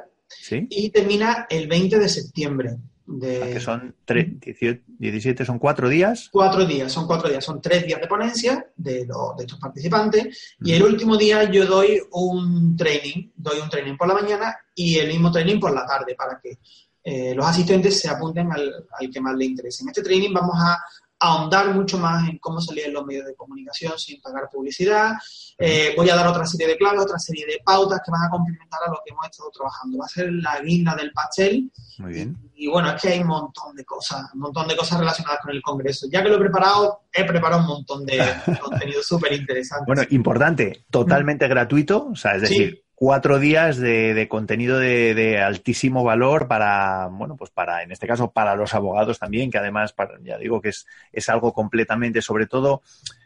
y 0.49 0.89
termina 0.89 1.47
el 1.49 1.69
20 1.69 1.99
de 1.99 2.09
septiembre. 2.09 2.75
De... 3.05 3.51
que 3.51 3.59
son 3.59 3.93
17, 4.05 5.45
son 5.45 5.59
cuatro 5.59 5.89
días. 5.89 6.29
Cuatro 6.31 6.65
días, 6.65 6.91
son 6.91 7.05
cuatro 7.05 7.29
días, 7.29 7.43
son 7.43 7.61
tres 7.61 7.85
días 7.85 7.99
de 7.99 8.07
ponencia 8.07 8.65
de, 8.77 9.05
de 9.05 9.13
estos 9.39 9.59
participantes 9.59 10.55
y 10.61 10.71
el 10.73 10.83
último 10.83 11.17
día 11.17 11.43
yo 11.51 11.65
doy 11.65 12.01
un 12.11 12.77
training, 12.77 13.31
doy 13.35 13.59
un 13.59 13.69
training 13.69 13.97
por 13.97 14.07
la 14.07 14.13
mañana 14.13 14.55
y 14.73 14.97
el 14.97 15.07
mismo 15.07 15.31
training 15.31 15.59
por 15.59 15.73
la 15.73 15.85
tarde 15.85 16.15
para 16.15 16.39
que 16.41 16.59
eh, 17.03 17.35
los 17.35 17.45
asistentes 17.45 17.99
se 17.99 18.09
apunten 18.09 18.49
al, 18.51 18.87
al, 18.97 19.11
que 19.11 19.19
más 19.19 19.35
le 19.35 19.45
interese. 19.45 19.83
En 19.83 19.89
este 19.89 20.01
training 20.01 20.31
vamos 20.33 20.55
a 20.57 20.77
ahondar 21.23 21.73
mucho 21.73 21.97
más 21.97 22.27
en 22.27 22.37
cómo 22.37 22.59
salir 22.59 22.85
en 22.85 22.93
los 22.93 23.05
medios 23.05 23.25
de 23.25 23.35
comunicación 23.35 23.97
sin 23.97 24.21
pagar 24.21 24.49
publicidad. 24.51 25.13
Eh, 25.57 25.93
voy 25.95 26.09
a 26.09 26.15
dar 26.15 26.27
otra 26.27 26.45
serie 26.45 26.67
de 26.67 26.77
claves, 26.77 27.01
otra 27.01 27.17
serie 27.17 27.45
de 27.45 27.59
pautas 27.63 28.01
que 28.03 28.11
van 28.11 28.23
a 28.23 28.29
complementar 28.29 28.81
a 28.85 28.89
lo 28.89 28.99
que 29.05 29.11
hemos 29.11 29.25
estado 29.25 29.49
trabajando. 29.51 29.97
Va 29.99 30.05
a 30.05 30.09
ser 30.09 30.31
la 30.33 30.59
guinda 30.61 30.95
del 30.95 31.11
pastel. 31.13 31.71
Muy 31.99 32.13
bien. 32.13 32.37
Y, 32.63 32.67
bueno, 32.69 32.91
es 32.91 33.01
que 33.01 33.09
hay 33.09 33.19
un 33.19 33.27
montón 33.27 33.75
de 33.75 33.83
cosas, 33.83 34.33
un 34.33 34.39
montón 34.39 34.67
de 34.67 34.75
cosas 34.75 34.99
relacionadas 34.99 35.41
con 35.41 35.51
el 35.51 35.61
Congreso. 35.61 36.07
Ya 36.09 36.23
que 36.23 36.29
lo 36.29 36.35
he 36.35 36.39
preparado, 36.39 37.01
he 37.11 37.25
preparado 37.25 37.61
un 37.61 37.67
montón 37.67 38.05
de 38.05 38.19
contenido 38.61 39.03
súper 39.03 39.33
interesante. 39.33 39.83
Bueno, 39.85 40.03
importante, 40.11 40.85
totalmente 40.89 41.47
gratuito, 41.47 42.07
o 42.11 42.15
sea, 42.15 42.35
es 42.35 42.43
decir, 42.43 42.83
cuatro 42.95 43.37
días 43.37 43.77
de, 43.77 44.27
contenido 44.29 44.79
de, 44.79 45.41
altísimo 45.45 46.05
valor 46.05 46.47
para, 46.47 47.07
bueno, 47.07 47.35
pues 47.35 47.51
para, 47.51 47.83
en 47.83 47.91
este 47.91 48.07
caso, 48.07 48.31
para 48.31 48.55
los 48.55 48.73
abogados 48.73 49.19
también, 49.19 49.51
que 49.51 49.57
además, 49.57 49.93
ya 50.21 50.37
digo 50.37 50.61
que 50.61 50.69
es, 50.69 50.85
es 51.11 51.27
algo 51.27 51.53
completamente, 51.53 52.21
sobre 52.21 52.47
todo, 52.47 52.81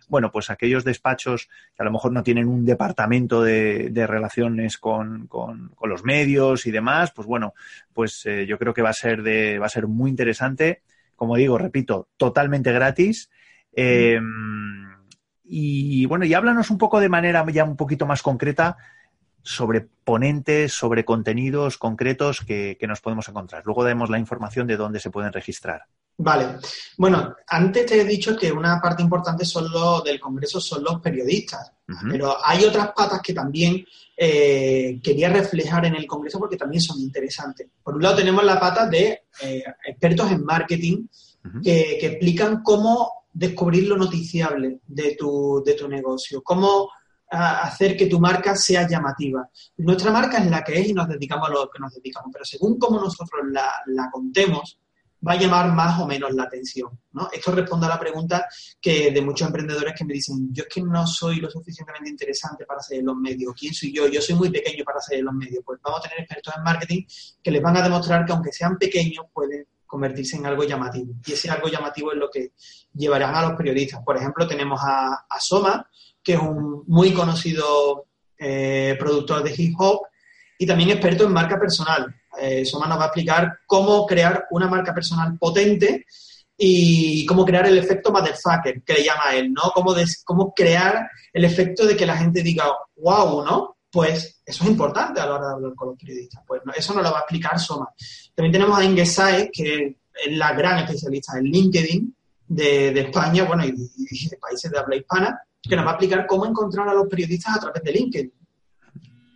bueno, 0.08 0.32
pues 0.32 0.50
aquellos 0.50 0.84
despachos 0.84 1.50
que 1.76 1.84
a 1.84 1.86
lo 1.86 1.91
mejor 1.91 2.12
no 2.12 2.24
tienen 2.24 2.48
un 2.48 2.65
departamento 2.65 3.41
de, 3.41 3.91
relaciones 4.08 4.78
con, 4.78 5.28
con, 5.28 5.72
los 5.84 6.04
medios 6.04 6.65
y 6.65 6.72
demás, 6.72 7.12
pues 7.12 7.28
bueno, 7.28 7.54
pues 7.93 8.26
eh, 8.26 8.46
yo 8.46 8.58
creo 8.58 8.74
que 8.74 8.82
va 8.82 8.89
a 8.89 8.93
ser 8.93 9.24
de, 9.24 9.60
va 9.60 9.65
a 9.65 9.70
ser 9.70 9.88
muy 9.88 10.10
interesante. 10.10 10.82
Como 11.15 11.36
digo, 11.36 11.58
repito, 11.58 12.10
totalmente 12.17 12.72
gratis. 12.72 13.30
Eh, 13.74 14.20
y 15.43 16.06
bueno, 16.06 16.26
y 16.26 16.34
háblanos 16.34 16.70
un 16.70 16.78
poco 16.78 17.00
de 17.00 17.10
manera 17.10 17.46
ya 17.52 17.63
un 17.63 17.78
poquito 17.78 18.06
más 18.06 18.22
concreta 18.22 18.78
sobre 19.48 19.82
ponentes, 19.82 20.74
sobre 20.74 21.06
contenidos 21.06 21.78
concretos 21.78 22.41
que, 22.41 22.78
nos 22.88 23.00
podemos 23.00 23.30
encontrar. 23.30 23.63
Luego 23.65 23.86
demos 23.86 24.10
la 24.10 24.20
información 24.20 24.67
de 24.67 24.76
dónde 24.76 25.00
se 25.00 25.10
pueden 25.10 25.32
registrar. 25.32 25.86
Vale. 26.20 26.58
Bueno, 26.98 27.36
antes 27.48 27.86
te 27.86 28.02
he 28.02 28.04
dicho 28.04 28.36
que 28.36 28.52
una 28.52 28.82
parte 28.82 29.04
importante 29.04 29.46
son 29.46 29.68
del 30.04 30.20
Congreso 30.20 30.60
son 30.60 30.84
los 30.84 31.00
periodistas, 31.00 31.72
pero 32.10 32.36
hay 32.44 32.66
otras 32.66 32.92
patas 32.96 33.22
que 33.22 33.34
también 33.34 33.86
eh, 34.16 35.00
quería 35.04 35.30
reflejar 35.30 35.86
en 35.86 35.96
el 35.96 36.08
Congreso 36.08 36.40
porque 36.40 36.58
también 36.58 36.82
son 36.82 37.00
interesantes. 37.00 37.68
Por 37.84 37.96
un 37.96 38.02
lado 38.02 38.16
tenemos 38.16 38.44
la 38.44 38.60
pata 38.60 38.88
de 38.88 39.26
eh, 39.42 39.64
expertos 39.86 40.32
en 40.32 40.44
marketing 40.44 41.06
que, 41.64 41.98
que, 42.00 42.08
explican 42.08 42.64
cómo 42.64 43.28
descubrir 43.32 43.88
lo 43.88 43.96
noticiable 43.96 44.80
de 44.88 45.16
tu, 45.16 45.64
de 45.64 45.76
tu 45.76 45.88
negocio, 45.88 46.42
cómo 46.42 46.90
hacer 47.30 47.98
que 47.98 48.08
tu 48.08 48.20
marca 48.20 48.56
sea 48.56 48.88
llamativa. 48.88 49.50
Nuestra 49.78 50.12
marca 50.12 50.38
es 50.38 50.50
la 50.50 50.64
que 50.64 50.80
es 50.80 50.88
y 50.88 50.94
nos 50.94 51.08
dedicamos 51.08 51.50
a 51.50 51.54
lo 51.54 51.70
que 51.70 51.80
nos 51.80 51.94
dedicamos, 51.94 52.30
pero 52.32 52.46
según 52.46 52.80
cómo 52.80 53.00
nosotros 53.00 53.42
la, 53.52 54.10
contemos, 54.12 54.80
va 55.26 55.34
a 55.34 55.38
llamar 55.38 55.72
más 55.74 56.00
o 56.00 56.06
menos 56.06 56.34
la 56.34 56.44
atención. 56.44 57.00
¿no? 57.14 57.30
Esto 57.32 57.52
responde 57.52 57.86
a 57.86 57.90
la 57.90 58.00
pregunta 58.00 58.48
que 58.80 59.12
de 59.12 59.22
muchos 59.22 59.48
emprendedores 59.48 59.94
que 59.98 60.06
me 60.06 60.14
dicen, 60.14 60.50
yo 60.52 60.64
es 60.64 60.70
que 60.70 60.82
no 60.82 61.08
soy 61.08 61.38
lo 61.38 61.50
suficientemente 61.50 62.10
interesante 62.10 62.66
para 62.66 62.82
ser 62.82 63.00
en 63.00 63.06
los 63.06 63.16
medios. 63.16 63.54
¿Quién 63.58 63.74
soy 63.74 63.94
yo? 63.94 64.08
Yo 64.08 64.22
soy 64.22 64.36
muy 64.36 64.50
pequeño 64.50 64.84
para 64.84 65.00
ser 65.02 65.20
en 65.20 65.26
los 65.26 65.34
medios. 65.34 65.64
Pues 65.66 65.80
vamos 65.84 66.00
a 66.00 66.04
tener 66.04 66.20
expertos 66.20 66.54
en 66.56 66.64
marketing 66.64 67.04
que 67.42 67.52
les 67.52 67.62
van 67.62 67.78
a 67.78 67.82
demostrar 67.82 68.26
que 68.26 68.32
aunque 68.34 68.52
sean 68.52 68.78
pequeños, 68.78 69.26
pueden 69.34 69.66
convertirse 69.86 70.36
en 70.36 70.46
algo 70.46 70.64
llamativo. 70.64 71.14
Y 71.26 71.34
ese 71.34 71.50
algo 71.50 71.70
llamativo 71.70 72.12
es 72.12 72.18
lo 72.18 72.30
que 72.30 72.52
llevarán 72.94 73.34
a 73.36 73.42
los 73.44 73.54
periodistas. 73.58 74.02
Por 74.04 74.18
ejemplo, 74.18 74.48
tenemos 74.48 74.80
a, 74.84 75.26
a 75.30 75.40
Soma, 75.40 75.90
que 76.22 76.34
es 76.34 76.40
un 76.40 76.84
muy 76.88 77.14
conocido 77.14 78.08
eh, 78.38 78.96
productor 79.00 79.44
de 79.44 79.54
hip 79.58 79.74
hop 79.80 80.02
y 80.60 80.68
también 80.68 80.92
experto 80.92 81.24
en 81.24 81.34
marca 81.34 81.60
personal. 81.60 82.14
Eh, 82.39 82.65
Soma 82.65 82.88
nos 82.88 83.00
va 83.00 83.04
a 83.04 83.08
explicar 83.08 83.60
cómo 83.65 84.06
crear 84.06 84.47
una 84.52 84.67
marca 84.67 84.93
personal 84.93 85.38
potente 85.38 86.06
y 86.58 87.26
cómo 87.26 87.45
crear 87.45 87.67
el 87.67 87.78
efecto 87.78 88.12
motherfucker, 88.12 88.82
que 88.84 88.93
le 88.93 89.04
llama 89.04 89.36
él, 89.36 89.54
¿no? 89.54 89.71
Cómo, 89.73 89.95
cómo 90.23 90.54
crear 90.54 91.10
el 91.32 91.45
efecto 91.45 91.86
de 91.86 91.95
que 91.95 92.06
la 92.06 92.17
gente 92.17 92.41
diga, 92.41 92.65
wow, 92.95 93.45
¿no? 93.45 93.78
Pues 93.91 94.41
eso 94.45 94.63
es 94.63 94.69
importante 94.69 95.21
a 95.21 95.28
la 95.28 95.36
hora 95.36 95.47
de 95.47 95.54
hablar 95.54 95.76
con 95.76 95.89
los 95.89 95.97
periodistas. 95.97 96.43
Pues 96.47 96.62
eso 96.76 96.93
nos 96.93 97.04
lo 97.04 97.12
va 97.12 97.19
a 97.19 97.21
explicar 97.21 97.60
Soma. 97.60 97.89
También 98.34 98.52
tenemos 98.52 98.78
a 98.78 98.84
Inge 98.84 99.06
Saez, 99.06 99.50
que 99.54 99.97
es 100.26 100.38
la 100.38 100.54
gran 100.54 100.80
especialista 100.80 101.38
en 101.38 101.45
LinkedIn 101.45 102.15
de, 102.47 103.00
España, 103.02 103.43
bueno, 103.43 103.65
y 103.65 103.71
de 103.71 104.38
países 104.39 104.71
de 104.71 104.80
habla 104.80 104.95
hispana, 104.95 105.39
que 105.62 105.76
nos 105.76 105.86
va 105.86 105.91
a 105.91 105.93
explicar 105.93 106.26
cómo 106.26 106.45
encontrar 106.45 106.88
a 106.89 106.93
los 106.93 107.08
periodistas 107.08 107.58
a 107.58 107.60
través 107.60 107.84
de 107.84 107.91
LinkedIn, 107.91 108.34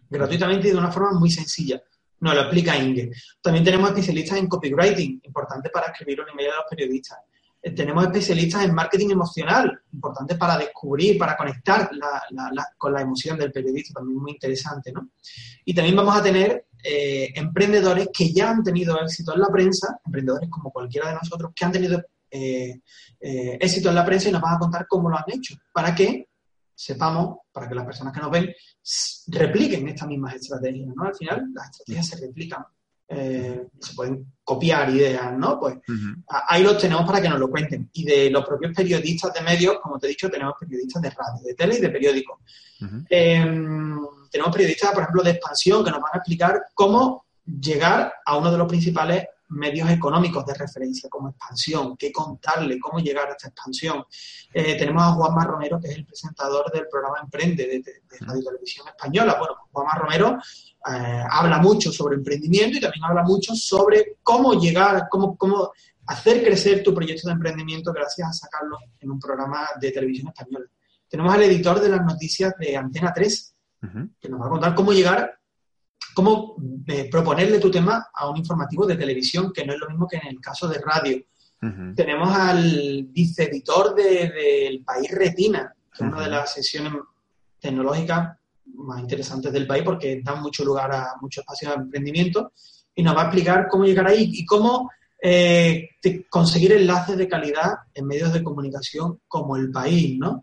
gratuitamente 0.09 0.67
y 0.67 0.71
de 0.71 0.77
una 0.77 0.91
forma 0.91 1.19
muy 1.19 1.29
sencilla. 1.29 1.81
Nos 2.21 2.35
lo 2.35 2.41
explica 2.41 2.77
Inge. 2.77 3.11
También 3.41 3.65
tenemos 3.65 3.89
especialistas 3.89 4.37
en 4.37 4.47
copywriting, 4.47 5.21
importante 5.23 5.69
para 5.69 5.87
escribir 5.87 6.21
un 6.21 6.29
email 6.29 6.51
a 6.51 6.55
los 6.57 6.65
periodistas. 6.69 7.19
Eh, 7.63 7.71
tenemos 7.71 8.03
especialistas 8.03 8.63
en 8.63 8.73
marketing 8.73 9.09
emocional, 9.09 9.81
importante 9.91 10.35
para 10.35 10.57
descubrir, 10.57 11.17
para 11.17 11.35
conectar 11.35 11.89
con 12.77 12.93
la 12.93 13.01
emoción 13.01 13.37
del 13.37 13.51
periodista, 13.51 13.93
también 13.95 14.19
muy 14.19 14.31
interesante, 14.31 14.91
¿no? 14.91 15.09
Y 15.65 15.73
también 15.73 15.95
vamos 15.95 16.15
a 16.15 16.23
tener 16.23 16.65
eh, 16.83 17.31
emprendedores 17.35 18.09
que 18.13 18.31
ya 18.31 18.51
han 18.51 18.63
tenido 18.63 18.99
éxito 19.01 19.33
en 19.33 19.41
la 19.41 19.49
prensa, 19.49 19.99
emprendedores 20.05 20.49
como 20.49 20.71
cualquiera 20.71 21.09
de 21.09 21.15
nosotros, 21.15 21.51
que 21.55 21.65
han 21.65 21.71
tenido 21.71 22.03
eh, 22.29 22.79
éxito 23.19 23.89
en 23.89 23.95
la 23.95 24.05
prensa 24.05 24.29
y 24.29 24.31
nos 24.31 24.41
van 24.41 24.55
a 24.55 24.59
contar 24.59 24.85
cómo 24.87 25.09
lo 25.09 25.17
han 25.17 25.25
hecho, 25.27 25.55
para 25.73 25.93
que 25.93 26.27
sepamos, 26.81 27.37
para 27.51 27.67
que 27.69 27.75
las 27.75 27.85
personas 27.85 28.13
que 28.13 28.19
nos 28.19 28.31
ven 28.31 28.53
repliquen 29.27 29.87
estas 29.87 30.07
mismas 30.07 30.35
estrategias, 30.35 30.89
¿no? 30.95 31.03
Al 31.03 31.15
final 31.15 31.49
las 31.53 31.69
estrategias 31.69 32.07
se 32.07 32.25
replican, 32.25 32.65
eh, 33.07 33.67
se 33.79 33.93
pueden 33.93 34.25
copiar 34.43 34.89
ideas, 34.89 35.37
¿no? 35.37 35.59
Pues 35.59 35.77
ahí 36.47 36.63
los 36.63 36.79
tenemos 36.79 37.05
para 37.05 37.21
que 37.21 37.29
nos 37.29 37.39
lo 37.39 37.51
cuenten. 37.51 37.89
Y 37.93 38.03
de 38.03 38.31
los 38.31 38.43
propios 38.45 38.73
periodistas 38.75 39.31
de 39.33 39.41
medios, 39.41 39.77
como 39.81 39.99
te 39.99 40.07
he 40.07 40.09
dicho, 40.09 40.29
tenemos 40.29 40.55
periodistas 40.59 41.01
de 41.03 41.09
radio, 41.11 41.43
de 41.43 41.53
tele 41.53 41.77
y 41.77 41.81
de 41.81 41.89
periódico. 41.89 42.39
Em, 43.09 43.99
tenemos 44.31 44.51
periodistas, 44.51 44.91
por 44.91 45.03
ejemplo, 45.03 45.23
de 45.23 45.31
expansión, 45.31 45.83
que 45.83 45.91
nos 45.91 46.01
van 46.01 46.11
a 46.13 46.17
explicar 46.17 46.63
cómo 46.73 47.25
llegar 47.45 48.13
a 48.25 48.37
uno 48.37 48.51
de 48.51 48.57
los 48.57 48.67
principales 48.67 49.25
medios 49.51 49.89
económicos 49.89 50.45
de 50.45 50.53
referencia 50.53 51.09
como 51.09 51.29
expansión, 51.29 51.95
qué 51.97 52.11
contarle, 52.11 52.79
cómo 52.79 52.99
llegar 52.99 53.27
a 53.29 53.31
esta 53.31 53.49
expansión. 53.49 54.03
Eh, 54.53 54.77
tenemos 54.77 55.03
a 55.03 55.11
Juanma 55.11 55.45
Romero, 55.45 55.79
que 55.79 55.89
es 55.89 55.97
el 55.97 56.05
presentador 56.05 56.71
del 56.71 56.87
programa 56.89 57.19
Emprende 57.21 57.67
de, 57.67 57.83
Radio 58.21 58.43
Televisión 58.43 58.87
Española. 58.87 59.35
Bueno, 59.37 59.55
pues 59.59 59.71
Juanma 59.71 59.93
Romero 59.95 60.37
eh, 60.91 61.23
habla 61.29 61.59
mucho 61.59 61.91
sobre 61.91 62.15
emprendimiento 62.15 62.77
y 62.77 62.81
también 62.81 63.03
habla 63.03 63.23
mucho 63.23 63.55
sobre 63.55 64.17
cómo 64.23 64.53
llegar, 64.53 65.07
cómo, 65.09 65.37
cómo 65.37 65.71
hacer 66.07 66.43
crecer 66.43 66.83
tu 66.83 66.93
proyecto 66.93 67.27
de 67.27 67.33
emprendimiento 67.33 67.91
gracias 67.93 68.29
a 68.29 68.33
sacarlo 68.33 68.77
en 68.99 69.11
un 69.11 69.19
programa 69.19 69.67
de 69.79 69.91
televisión 69.91 70.29
española. 70.29 70.65
Tenemos 71.07 71.33
al 71.33 71.43
editor 71.43 71.79
de 71.79 71.89
las 71.89 72.05
noticias 72.05 72.53
de 72.57 72.77
Antena 72.77 73.13
3, 73.13 73.55
que 74.19 74.29
nos 74.29 74.39
va 74.39 74.45
a 74.45 74.49
contar 74.49 74.75
cómo 74.75 74.93
llegar 74.93 75.40
cómo 76.13 76.55
eh, 76.87 77.09
proponerle 77.09 77.59
tu 77.59 77.71
tema 77.71 78.07
a 78.13 78.29
un 78.29 78.37
informativo 78.37 78.85
de 78.85 78.95
televisión, 78.95 79.51
que 79.53 79.65
no 79.65 79.73
es 79.73 79.79
lo 79.79 79.89
mismo 79.89 80.07
que 80.07 80.17
en 80.17 80.27
el 80.27 80.39
caso 80.39 80.67
de 80.67 80.79
radio. 80.79 81.17
Tenemos 81.95 82.35
al 82.35 83.03
viceeditor 83.09 83.93
del 83.93 84.29
de, 84.29 84.81
País 84.83 85.11
Retina, 85.11 85.71
que 85.95 86.03
es 86.03 86.11
una 86.11 86.23
de 86.23 86.29
las 86.29 86.51
sesiones 86.51 86.91
tecnológicas 87.59 88.35
más 88.65 88.99
interesantes 88.99 89.53
del 89.53 89.67
país 89.67 89.83
porque 89.83 90.21
da 90.23 90.33
mucho 90.35 90.65
lugar 90.65 90.91
a 90.91 91.13
mucho 91.21 91.41
espacio 91.41 91.69
de 91.69 91.75
emprendimiento 91.75 92.51
y 92.95 93.03
nos 93.03 93.15
va 93.15 93.21
a 93.21 93.25
explicar 93.25 93.67
cómo 93.69 93.85
llegar 93.85 94.07
ahí 94.07 94.31
y 94.33 94.43
cómo 94.43 94.89
eh, 95.21 95.89
conseguir 96.29 96.71
enlaces 96.71 97.15
de 97.15 97.27
calidad 97.27 97.73
en 97.93 98.07
medios 98.07 98.33
de 98.33 98.41
comunicación 98.41 99.19
como 99.27 99.55
el 99.55 99.69
país, 99.69 100.17
¿no? 100.17 100.41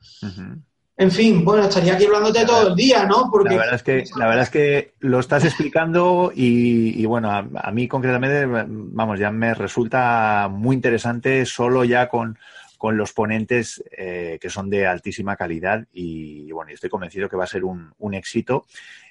En 1.00 1.12
fin, 1.12 1.44
bueno, 1.44 1.62
estaría 1.62 1.94
aquí 1.94 2.06
hablándote 2.06 2.44
todo 2.44 2.70
el 2.70 2.74
día, 2.74 3.06
¿no? 3.06 3.28
Porque... 3.30 3.54
La 3.54 3.60
verdad 3.60 3.74
es 3.76 3.82
que, 3.84 4.04
la 4.16 4.26
verdad 4.26 4.42
es 4.42 4.50
que 4.50 4.94
lo 4.98 5.20
estás 5.20 5.44
explicando 5.44 6.32
y, 6.34 7.06
bueno, 7.06 7.30
a, 7.30 7.70
mí 7.70 7.86
concretamente, 7.86 8.46
vamos, 8.46 9.20
ya 9.20 9.30
me 9.30 9.54
resulta 9.54 10.48
muy 10.50 10.74
interesante 10.74 11.46
solo 11.46 11.84
ya 11.84 12.08
con, 12.08 12.36
los 12.82 13.12
ponentes 13.12 13.80
eh, 13.96 14.38
que 14.40 14.50
son 14.50 14.70
de 14.70 14.88
altísima 14.88 15.36
calidad 15.36 15.86
y, 15.92 16.50
bueno, 16.50 16.72
estoy 16.72 16.90
convencido 16.90 17.28
que 17.28 17.36
va 17.36 17.44
a 17.44 17.46
ser 17.46 17.62
un, 17.62 17.94
éxito. 18.12 18.66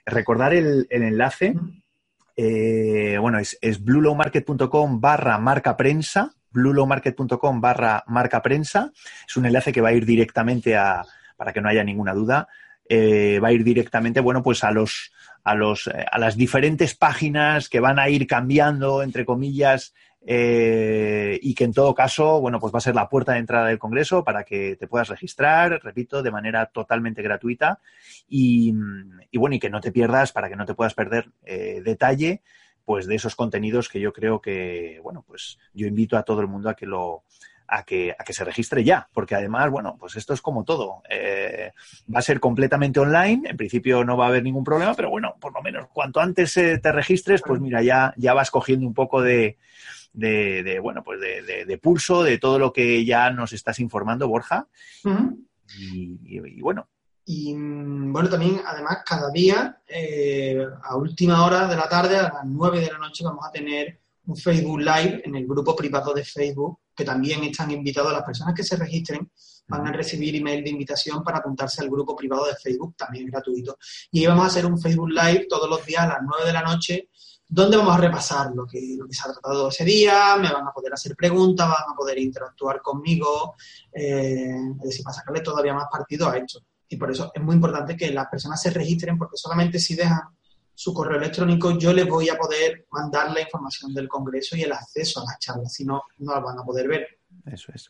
Recordar 0.05 0.53
el, 0.53 0.87
enlace, 0.89 1.55
eh, 2.35 3.17
bueno, 3.17 3.39
es, 3.39 3.57
es 3.61 3.81
bluelowmarket.com 3.81 4.99
barra 4.99 5.37
marca 5.37 5.77
prensa, 5.77 6.33
bluelowmarket.com 6.51 7.61
barra 7.61 8.03
marca 8.07 8.41
prensa. 8.41 8.91
Es 9.25 9.37
un 9.37 9.45
enlace 9.45 9.71
que 9.71 9.79
va 9.79 9.89
a 9.89 9.93
ir 9.93 10.05
directamente 10.05 10.75
a 10.75 11.01
para 11.37 11.53
que 11.53 11.61
no 11.61 11.69
haya 11.69 11.83
ninguna 11.83 12.13
duda, 12.13 12.49
eh, 12.89 13.39
va 13.43 13.49
a 13.49 13.53
ir 13.53 13.63
directamente, 13.63 14.21
bueno, 14.21 14.41
pues 14.41 14.63
a 14.63 14.71
los, 14.71 15.11
a 15.43 15.55
los, 15.55 15.87
eh, 15.87 16.05
a 16.09 16.17
las 16.19 16.37
diferentes 16.37 16.95
páginas 16.95 17.69
que 17.69 17.79
van 17.79 17.99
a 17.99 18.09
ir 18.09 18.27
cambiando, 18.27 19.03
entre 19.03 19.25
comillas, 19.25 19.93
eh, 20.25 21.39
y 21.41 21.53
que 21.53 21.65
en 21.65 21.73
todo 21.73 21.93
caso, 21.93 22.39
bueno, 22.41 22.59
pues 22.59 22.73
va 22.73 22.77
a 22.77 22.81
ser 22.81 22.95
la 22.95 23.09
puerta 23.09 23.33
de 23.33 23.39
entrada 23.39 23.67
del 23.67 23.79
Congreso 23.79 24.23
para 24.23 24.43
que 24.43 24.75
te 24.75 24.87
puedas 24.87 25.09
registrar, 25.09 25.79
repito, 25.83 26.23
de 26.23 26.31
manera 26.31 26.65
totalmente 26.67 27.21
gratuita. 27.21 27.79
Y, 28.27 28.73
bueno, 29.33 29.55
y 29.55 29.59
que 29.59 29.69
no 29.69 29.79
te 29.79 29.91
pierdas, 29.91 30.31
para 30.31 30.49
que 30.49 30.55
no 30.55 30.65
te 30.65 30.73
puedas 30.73 30.93
perder 30.93 31.29
detalle, 31.43 32.41
pues 32.83 33.05
de 33.05 33.15
esos 33.15 33.35
contenidos 33.35 33.87
que 33.89 34.01
yo 34.01 34.11
creo 34.11 34.41
que, 34.41 34.99
bueno, 35.03 35.23
pues 35.25 35.59
yo 35.73 35.87
invito 35.87 36.17
a 36.17 36.23
todo 36.23 36.41
el 36.41 36.47
mundo 36.47 36.69
a 36.69 36.75
que 36.75 36.85
lo, 36.85 37.23
a 37.67 37.83
que, 37.83 38.15
a 38.17 38.23
que 38.23 38.33
se 38.33 38.43
registre 38.43 38.83
ya, 38.83 39.09
porque 39.13 39.35
además, 39.35 39.69
bueno, 39.69 39.97
pues 39.99 40.15
esto 40.15 40.33
es 40.33 40.41
como 40.41 40.63
todo. 40.63 41.01
Eh, 41.09 41.71
va 42.13 42.19
a 42.19 42.23
ser 42.23 42.39
completamente 42.39 42.99
online, 42.99 43.49
en 43.49 43.57
principio 43.57 44.03
no 44.03 44.17
va 44.17 44.25
a 44.25 44.29
haber 44.29 44.43
ningún 44.43 44.63
problema, 44.63 44.93
pero 44.93 45.09
bueno, 45.09 45.35
por 45.39 45.53
lo 45.53 45.61
menos 45.61 45.87
cuanto 45.93 46.19
antes 46.19 46.53
te 46.53 46.91
registres, 46.91 47.41
pues 47.45 47.59
mira, 47.59 47.81
ya, 47.81 48.13
ya 48.17 48.33
vas 48.33 48.51
cogiendo 48.51 48.87
un 48.87 48.93
poco 48.93 49.21
de, 49.21 49.57
de, 50.17 50.79
bueno, 50.81 51.03
pues 51.03 51.19
de, 51.19 51.79
pulso, 51.81 52.23
de 52.23 52.37
todo 52.37 52.59
lo 52.59 52.73
que 52.73 53.05
ya 53.05 53.29
nos 53.31 53.53
estás 53.53 53.79
informando, 53.79 54.27
Borja. 54.27 54.67
y, 55.77 56.61
bueno. 56.61 56.87
Y 57.29 57.53
bueno, 57.53 58.29
también, 58.29 58.61
además, 58.65 58.99
cada 59.05 59.29
día, 59.31 59.81
eh, 59.85 60.65
a 60.81 60.95
última 60.95 61.45
hora 61.45 61.67
de 61.67 61.75
la 61.75 61.89
tarde, 61.89 62.15
a 62.15 62.23
las 62.23 62.45
9 62.45 62.79
de 62.79 62.91
la 62.91 62.99
noche, 62.99 63.25
vamos 63.25 63.45
a 63.45 63.51
tener 63.51 63.99
un 64.25 64.37
Facebook 64.37 64.79
Live 64.79 65.23
en 65.25 65.35
el 65.35 65.45
grupo 65.45 65.75
privado 65.75 66.13
de 66.13 66.23
Facebook, 66.23 66.79
que 66.97 67.05
también 67.05 67.43
están 67.43 67.69
invitados 67.69 68.11
las 68.11 68.23
personas 68.23 68.55
que 68.55 68.63
se 68.63 68.75
registren, 68.75 69.31
van 69.67 69.85
a 69.85 69.91
recibir 69.91 70.35
email 70.35 70.63
de 70.63 70.71
invitación 70.71 71.23
para 71.23 71.37
apuntarse 71.37 71.81
al 71.81 71.89
grupo 71.89 72.15
privado 72.15 72.47
de 72.47 72.55
Facebook, 72.55 72.95
también 72.97 73.27
gratuito. 73.27 73.77
Y 74.11 74.25
vamos 74.25 74.45
a 74.45 74.47
hacer 74.47 74.65
un 74.65 74.79
Facebook 74.79 75.09
Live 75.09 75.45
todos 75.47 75.69
los 75.69 75.85
días 75.85 76.03
a 76.03 76.07
las 76.07 76.19
9 76.23 76.45
de 76.45 76.53
la 76.53 76.61
noche 76.63 77.09
donde 77.49 77.77
vamos 77.77 77.95
a 77.95 77.99
repasar 77.99 78.51
lo 78.53 78.65
que, 78.65 78.95
lo 78.97 79.07
que 79.07 79.13
se 79.13 79.21
ha 79.21 79.31
tratado 79.31 79.69
ese 79.69 79.85
día, 79.85 80.35
me 80.35 80.51
van 80.51 80.67
a 80.67 80.71
poder 80.71 80.93
hacer 80.93 81.15
preguntas, 81.15 81.67
van 81.67 81.93
a 81.93 81.95
poder 81.95 82.19
interactuar 82.19 82.81
conmigo, 82.81 83.55
eh, 83.93 84.53
es 84.79 84.83
decir, 84.83 85.03
para 85.03 85.15
sacarle 85.15 85.39
todavía 85.39 85.73
más 85.73 85.87
partido 85.89 86.29
a 86.29 86.37
esto. 86.37 86.59
Y 86.89 86.97
por 86.97 87.09
eso 87.09 87.31
es 87.33 87.41
muy 87.41 87.55
importante 87.55 87.95
que 87.95 88.11
las 88.11 88.27
personas 88.27 88.61
se 88.61 88.69
registren, 88.69 89.17
porque 89.17 89.37
solamente 89.37 89.79
si 89.79 89.95
dejan 89.95 90.23
su 90.77 90.93
correo 90.93 91.17
electrónico 91.17 91.75
yo 91.75 91.91
les 91.91 92.07
voy 92.07 92.29
a 92.29 92.37
poder 92.37 92.85
mandar 92.91 93.31
la 93.31 93.41
información 93.41 93.95
del 93.95 94.07
Congreso 94.07 94.55
y 94.55 94.61
el 94.61 94.71
acceso 94.71 95.19
a 95.19 95.25
las 95.25 95.39
charlas, 95.39 95.73
si 95.73 95.83
no, 95.83 96.03
no 96.19 96.35
las 96.35 96.43
van 96.43 96.59
a 96.59 96.63
poder 96.63 96.87
ver. 96.87 97.17
Eso 97.47 97.71
es. 97.73 97.89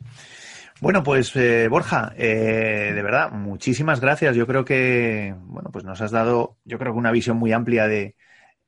Bueno, 0.79 1.03
pues 1.03 1.35
eh, 1.35 1.67
Borja, 1.67 2.13
eh, 2.15 2.93
de 2.95 3.01
verdad, 3.03 3.31
muchísimas 3.31 3.99
gracias. 3.99 4.37
Yo 4.37 4.47
creo 4.47 4.63
que, 4.63 5.35
bueno, 5.37 5.69
pues 5.69 5.83
nos 5.83 5.99
has 5.99 6.11
dado, 6.11 6.59
yo 6.63 6.79
creo 6.79 6.93
que 6.93 6.99
una 6.99 7.11
visión 7.11 7.35
muy 7.35 7.51
amplia 7.51 7.89
de, 7.89 8.15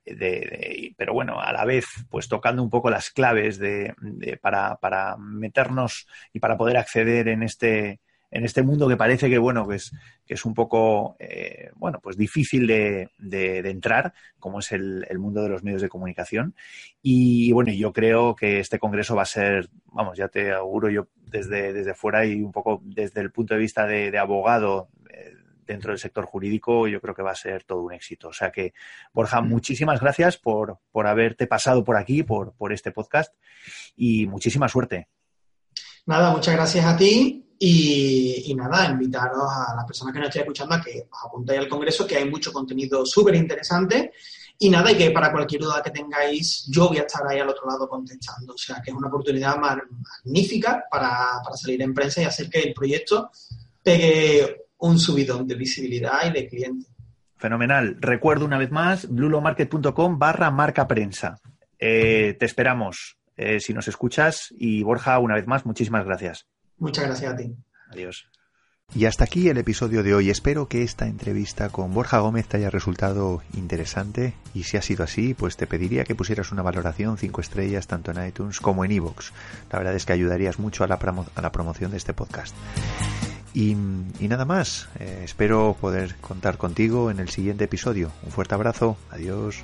de, 0.04 0.94
pero 0.98 1.14
bueno, 1.14 1.40
a 1.40 1.54
la 1.54 1.64
vez, 1.64 1.86
pues 2.10 2.28
tocando 2.28 2.62
un 2.62 2.70
poco 2.70 2.90
las 2.90 3.12
claves 3.12 3.58
de, 3.58 3.96
para, 4.42 4.76
para, 4.76 5.16
meternos 5.16 6.08
y 6.34 6.40
para 6.40 6.58
poder 6.58 6.76
acceder 6.76 7.30
en 7.30 7.42
este, 7.42 8.02
en 8.32 8.46
este 8.46 8.62
mundo 8.62 8.88
que 8.88 8.98
parece 8.98 9.30
que, 9.30 9.38
bueno, 9.38 9.68
que 9.68 9.76
es, 9.76 9.92
que 10.26 10.36
es 10.36 10.46
un 10.46 10.54
poco, 10.54 11.16
eh, 11.20 11.72
bueno, 11.76 12.00
pues 12.02 12.18
difícil 12.18 12.68
de, 12.68 13.10
de, 13.18 13.70
entrar, 13.70 14.14
como 14.40 14.60
es 14.60 14.72
el, 14.72 15.06
el, 15.10 15.20
mundo 15.20 15.42
de 15.42 15.50
los 15.50 15.64
medios 15.64 15.82
de 15.82 15.90
comunicación. 15.90 16.56
Y 17.02 17.52
bueno, 17.52 17.72
yo 17.72 17.92
creo 17.92 18.36
que 18.36 18.60
este 18.60 18.80
congreso 18.80 19.16
va 19.16 19.24
a 19.24 19.26
ser, 19.26 19.70
vamos, 19.86 20.18
ya 20.18 20.28
te 20.28 20.52
auguro 20.52 20.90
yo 20.90 21.08
desde, 21.16 21.74
desde 21.74 21.94
fuera 21.94 22.26
y 22.26 22.42
un 22.42 22.52
poco 22.52 22.82
desde 22.84 23.22
el 23.22 23.32
punto 23.32 23.54
de 23.56 23.60
vista 23.60 23.86
de, 23.88 24.18
abogado, 24.18 24.90
dentro 25.70 25.92
del 25.92 26.00
sector 26.00 26.26
jurídico, 26.26 26.88
yo 26.88 27.00
creo 27.00 27.14
que 27.14 27.22
va 27.22 27.32
a 27.32 27.36
ser 27.36 27.64
todo 27.64 27.84
un 27.84 27.94
éxito. 27.94 28.30
O 28.30 28.34
sea 28.34 28.52
que, 28.52 28.74
Borja, 29.14 29.40
mm. 29.40 29.48
muchísimas 29.48 30.02
gracias 30.02 30.38
por, 30.38 30.80
por 30.92 31.06
haberte 31.06 31.46
pasado 31.46 31.84
por 31.84 31.96
aquí, 31.96 32.24
por, 32.24 32.54
por 32.54 32.74
este 32.74 32.92
podcast 32.92 33.34
y 33.96 34.26
muchísima 34.26 34.68
suerte. 34.68 35.08
Nada, 36.06 36.32
muchas 36.32 36.56
gracias 36.56 36.86
a 36.86 36.98
ti 36.98 37.50
y, 37.62 38.54
nada, 38.56 38.90
invitaros 38.90 39.44
a 39.44 39.76
las 39.76 39.86
personas 39.86 40.14
que 40.14 40.20
nos 40.20 40.30
estén 40.30 40.44
escuchando 40.44 40.76
a 40.76 40.82
que 40.82 41.08
os 41.12 41.26
apuntéis 41.26 41.60
al 41.60 41.68
Congreso, 41.68 42.08
que 42.08 42.16
hay 42.16 42.30
mucho 42.30 42.54
contenido 42.54 43.06
súper 43.06 43.36
interesante. 43.36 44.14
Y 44.58 44.70
nada, 44.70 44.92
y 44.92 44.98
que 44.98 45.12
para 45.12 45.32
cualquier 45.32 45.62
duda 45.62 45.82
que 45.84 45.92
tengáis, 45.92 46.66
yo 46.70 46.88
voy 46.88 46.98
a 46.98 47.02
estar 47.02 47.26
ahí 47.28 47.40
al 47.40 47.50
otro 47.50 47.68
lado 47.68 47.88
contestando. 47.88 48.54
O 48.54 48.58
sea, 48.58 48.82
que 48.84 48.92
es 48.92 48.98
una 48.98 49.08
oportunidad 49.08 49.58
magnífica 49.58 50.86
para, 50.90 51.42
para 51.44 51.56
salir 51.56 51.82
en 51.82 51.94
prensa 51.94 52.22
y 52.22 52.26
hacer 52.26 52.50
que 52.50 52.60
el 52.60 52.74
proyecto 52.74 53.30
pegue 53.84 54.68
un 54.80 54.98
subidón 54.98 55.48
de 55.48 55.56
visibilidad 55.56 56.26
y 56.28 56.32
de 56.32 56.48
clientes. 56.48 56.90
Fenomenal. 57.38 57.98
Recuerdo 58.00 58.46
una 58.46 58.58
vez 58.58 58.72
más, 58.72 59.08
blulomarket.com 59.10 60.20
barra 60.20 60.52
marca 60.52 60.88
prensa. 60.88 61.40
Eh, 61.78 62.36
te 62.38 62.46
esperamos 62.46 63.19
eh, 63.40 63.62
si 63.62 63.74
nos 63.74 63.88
escuchas 63.88 64.54
y 64.58 64.84
Borja, 64.84 65.18
una 65.20 65.36
vez 65.36 65.48
más, 65.48 65.66
muchísimas 65.66 66.06
gracias. 66.06 66.46
Muchas 66.78 67.06
gracias 67.06 67.34
a 67.34 67.36
ti. 67.38 67.56
Adiós. 67.90 68.28
Y 68.94 69.06
hasta 69.06 69.24
aquí 69.24 69.48
el 69.48 69.58
episodio 69.58 70.04
de 70.04 70.14
hoy. 70.14 70.30
Espero 70.30 70.68
que 70.68 70.84
esta 70.84 71.08
entrevista 71.08 71.70
con 71.70 71.94
Borja 71.94 72.20
Gómez 72.20 72.48
te 72.48 72.58
haya 72.58 72.70
resultado 72.70 73.42
interesante 73.54 74.34
y 74.54 74.64
si 74.64 74.76
ha 74.76 74.82
sido 74.82 75.06
así, 75.06 75.36
pues 75.36 75.56
te 75.56 75.68
pediría 75.68 76.04
que 76.04 76.16
pusieras 76.16 76.52
una 76.52 76.64
valoración 76.64 77.18
5 77.18 77.40
estrellas 77.40 77.88
tanto 77.88 78.12
en 78.12 78.28
iTunes 78.28 78.60
como 78.60 78.84
en 78.84 78.92
iVoox. 78.92 79.32
La 79.72 79.80
verdad 79.80 79.96
es 79.96 80.06
que 80.06 80.14
ayudarías 80.14 80.60
mucho 80.60 80.84
a 80.84 80.88
la, 80.88 80.96
a 80.96 81.42
la 81.42 81.52
promoción 81.52 81.92
de 81.92 81.98
este 81.98 82.14
podcast. 82.14 82.54
Y, 83.54 83.76
nada 83.76 84.46
más, 84.46 84.90
eh, 85.00 85.22
espero 85.24 85.78
poder 85.80 86.16
contar 86.18 86.58
contigo 86.58 87.10
en 87.10 87.20
el 87.20 87.30
siguiente 87.30 87.64
episodio. 87.64 88.12
Un 88.24 88.32
fuerte 88.32 88.56
abrazo, 88.56 88.98
adiós. 89.12 89.64